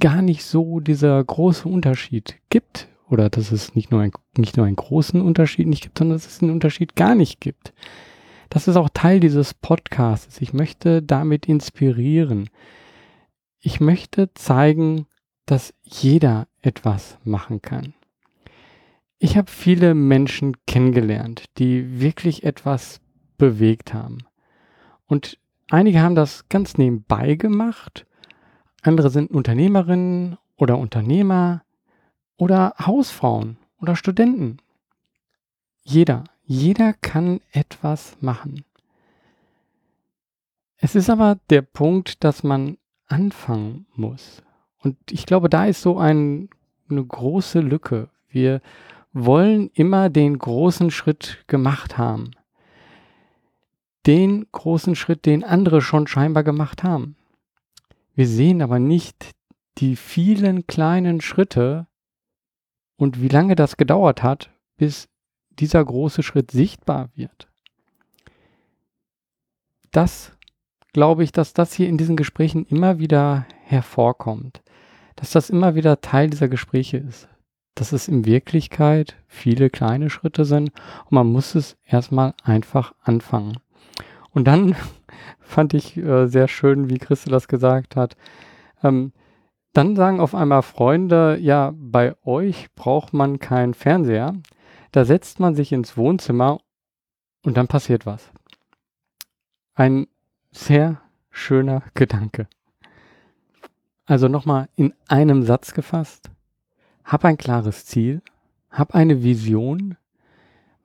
[0.00, 4.66] gar nicht so dieser große Unterschied gibt oder dass es nicht nur, ein, nicht nur
[4.66, 7.72] einen großen Unterschied nicht gibt, sondern dass es einen Unterschied gar nicht gibt.
[8.50, 10.40] Das ist auch Teil dieses Podcasts.
[10.40, 12.50] Ich möchte damit inspirieren.
[13.60, 15.06] Ich möchte zeigen,
[15.46, 17.94] dass jeder etwas machen kann.
[19.18, 23.00] Ich habe viele Menschen kennengelernt, die wirklich etwas
[23.38, 24.18] bewegt haben.
[25.06, 25.38] Und
[25.70, 28.06] einige haben das ganz nebenbei gemacht,
[28.82, 31.62] andere sind Unternehmerinnen oder Unternehmer
[32.36, 34.58] oder Hausfrauen oder Studenten.
[35.82, 38.64] Jeder, jeder kann etwas machen.
[40.76, 42.76] Es ist aber der Punkt, dass man
[43.06, 44.42] anfangen muss.
[44.78, 46.50] Und ich glaube, da ist so ein,
[46.90, 48.10] eine große Lücke.
[48.28, 48.60] Wir
[49.12, 52.32] wollen immer den großen Schritt gemacht haben.
[54.06, 57.16] Den großen Schritt, den andere schon scheinbar gemacht haben.
[58.14, 59.30] Wir sehen aber nicht
[59.78, 61.86] die vielen kleinen Schritte,
[62.96, 65.08] und wie lange das gedauert hat, bis
[65.50, 67.48] dieser große Schritt sichtbar wird.
[69.90, 70.32] Das
[70.92, 74.62] glaube ich, dass das hier in diesen Gesprächen immer wieder hervorkommt,
[75.16, 77.28] dass das immer wieder Teil dieser Gespräche ist,
[77.74, 80.70] dass es in Wirklichkeit viele kleine Schritte sind
[81.04, 83.58] und man muss es erstmal einfach anfangen.
[84.30, 84.74] Und dann
[85.40, 88.16] fand ich äh, sehr schön, wie Christel das gesagt hat,
[88.82, 89.12] ähm,
[89.74, 94.32] dann sagen auf einmal Freunde, ja, bei euch braucht man keinen Fernseher.
[94.92, 96.60] Da setzt man sich ins Wohnzimmer
[97.42, 98.30] und dann passiert was.
[99.74, 100.06] Ein
[100.52, 101.00] sehr
[101.30, 102.46] schöner Gedanke.
[104.06, 106.30] Also nochmal in einem Satz gefasst.
[107.04, 108.22] Hab ein klares Ziel,
[108.70, 109.96] hab eine Vision,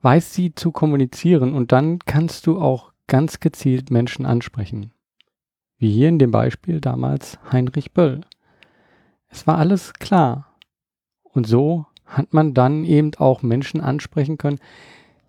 [0.02, 4.92] weiß sie zu kommunizieren und dann kannst du auch ganz gezielt Menschen ansprechen.
[5.78, 8.22] Wie hier in dem Beispiel damals Heinrich Böll.
[9.30, 10.56] Es war alles klar.
[11.22, 14.58] Und so hat man dann eben auch Menschen ansprechen können,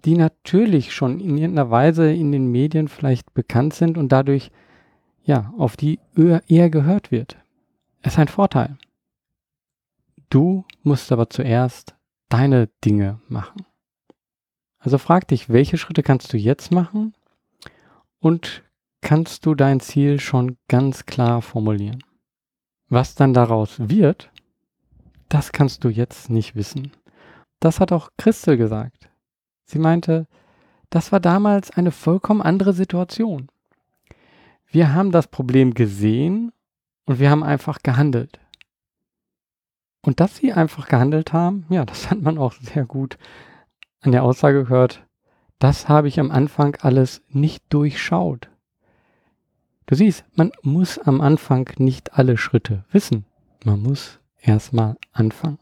[0.04, 4.52] die natürlich schon in irgendeiner Weise in den Medien vielleicht bekannt sind und dadurch
[5.24, 5.99] ja auf die
[6.47, 7.38] eher gehört wird.
[8.02, 8.78] Es ist ein Vorteil.
[10.30, 11.95] Du musst aber zuerst
[12.30, 13.66] deine Dinge machen.
[14.80, 17.14] Also frag dich, welche Schritte kannst du jetzt machen
[18.20, 18.64] und
[19.02, 22.04] kannst du dein Ziel schon ganz klar formulieren.
[22.91, 24.29] Was dann daraus wird,
[25.29, 26.91] das kannst du jetzt nicht wissen.
[27.61, 29.09] Das hat auch Christel gesagt.
[29.63, 30.27] Sie meinte,
[30.89, 33.47] das war damals eine vollkommen andere Situation.
[34.67, 36.51] Wir haben das Problem gesehen
[37.05, 38.41] und wir haben einfach gehandelt.
[40.01, 43.17] Und dass sie einfach gehandelt haben, ja, das hat man auch sehr gut
[44.01, 45.07] an der Aussage gehört.
[45.59, 48.51] Das habe ich am Anfang alles nicht durchschaut.
[49.91, 53.25] Du siehst, man muss am Anfang nicht alle Schritte wissen.
[53.65, 55.59] Man muss erstmal anfangen.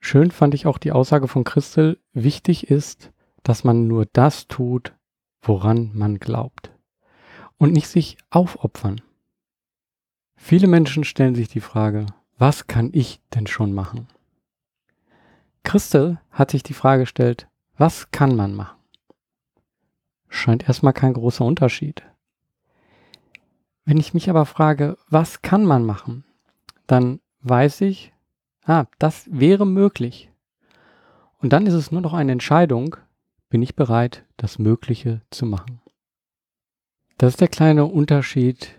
[0.00, 3.12] Schön fand ich auch die Aussage von Christel, wichtig ist,
[3.44, 4.92] dass man nur das tut,
[5.40, 6.72] woran man glaubt.
[7.58, 9.00] Und nicht sich aufopfern.
[10.34, 12.06] Viele Menschen stellen sich die Frage,
[12.38, 14.08] was kann ich denn schon machen?
[15.62, 17.46] Christel hat sich die Frage gestellt,
[17.76, 18.78] was kann man machen?
[20.28, 22.02] Scheint erstmal kein großer Unterschied.
[23.84, 26.24] Wenn ich mich aber frage, was kann man machen,
[26.86, 28.12] dann weiß ich,
[28.64, 30.30] ah, das wäre möglich.
[31.38, 32.96] Und dann ist es nur noch eine Entscheidung,
[33.50, 35.80] bin ich bereit, das Mögliche zu machen.
[37.18, 38.74] Das ist der kleine Unterschied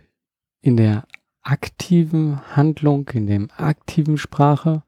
[0.61, 1.05] in der
[1.43, 4.83] aktiven Handlung, in dem aktiven Sprache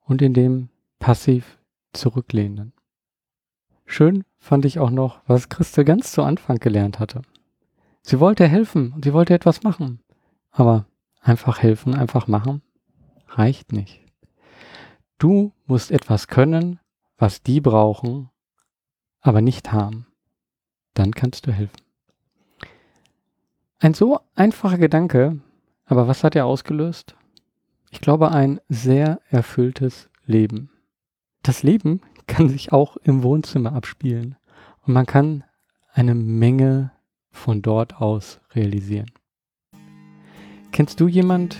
[0.00, 1.58] und in dem passiv
[1.94, 2.74] zurücklehnenden.
[3.86, 7.22] Schön fand ich auch noch, was Christel ganz zu Anfang gelernt hatte.
[8.08, 9.98] Sie wollte helfen und sie wollte etwas machen.
[10.52, 10.86] Aber
[11.20, 12.62] einfach helfen, einfach machen,
[13.26, 14.00] reicht nicht.
[15.18, 16.78] Du musst etwas können,
[17.18, 18.30] was die brauchen,
[19.22, 20.06] aber nicht haben.
[20.94, 21.82] Dann kannst du helfen.
[23.80, 25.40] Ein so einfacher Gedanke,
[25.84, 27.16] aber was hat er ausgelöst?
[27.90, 30.70] Ich glaube, ein sehr erfülltes Leben.
[31.42, 34.36] Das Leben kann sich auch im Wohnzimmer abspielen
[34.82, 35.42] und man kann
[35.92, 36.92] eine Menge
[37.36, 39.10] von dort aus realisieren.
[40.72, 41.56] Kennst du jemand,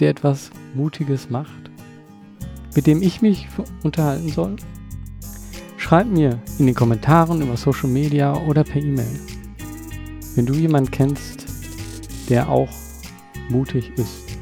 [0.00, 1.64] der etwas Mutiges macht?
[2.74, 3.46] mit dem ich mich
[3.82, 4.56] unterhalten soll?
[5.76, 9.20] Schreib mir in den Kommentaren über Social Media oder per E-Mail.
[10.34, 11.46] Wenn du jemanden kennst,
[12.28, 12.70] der auch
[13.50, 14.38] mutig ist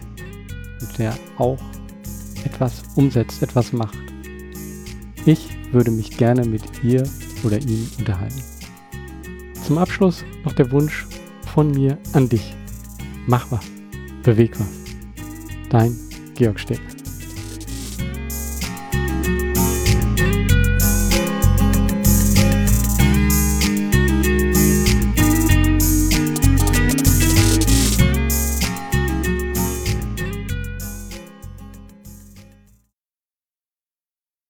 [0.80, 1.58] und der auch
[2.44, 3.98] etwas umsetzt, etwas macht.
[5.26, 7.02] Ich würde mich gerne mit ihr
[7.44, 8.51] oder ihm unterhalten.
[9.64, 11.06] Zum Abschluss noch der Wunsch
[11.54, 12.54] von mir an dich.
[13.26, 13.64] Mach was,
[14.22, 14.68] beweg was.
[15.70, 15.96] Dein
[16.34, 16.80] Georg Steg.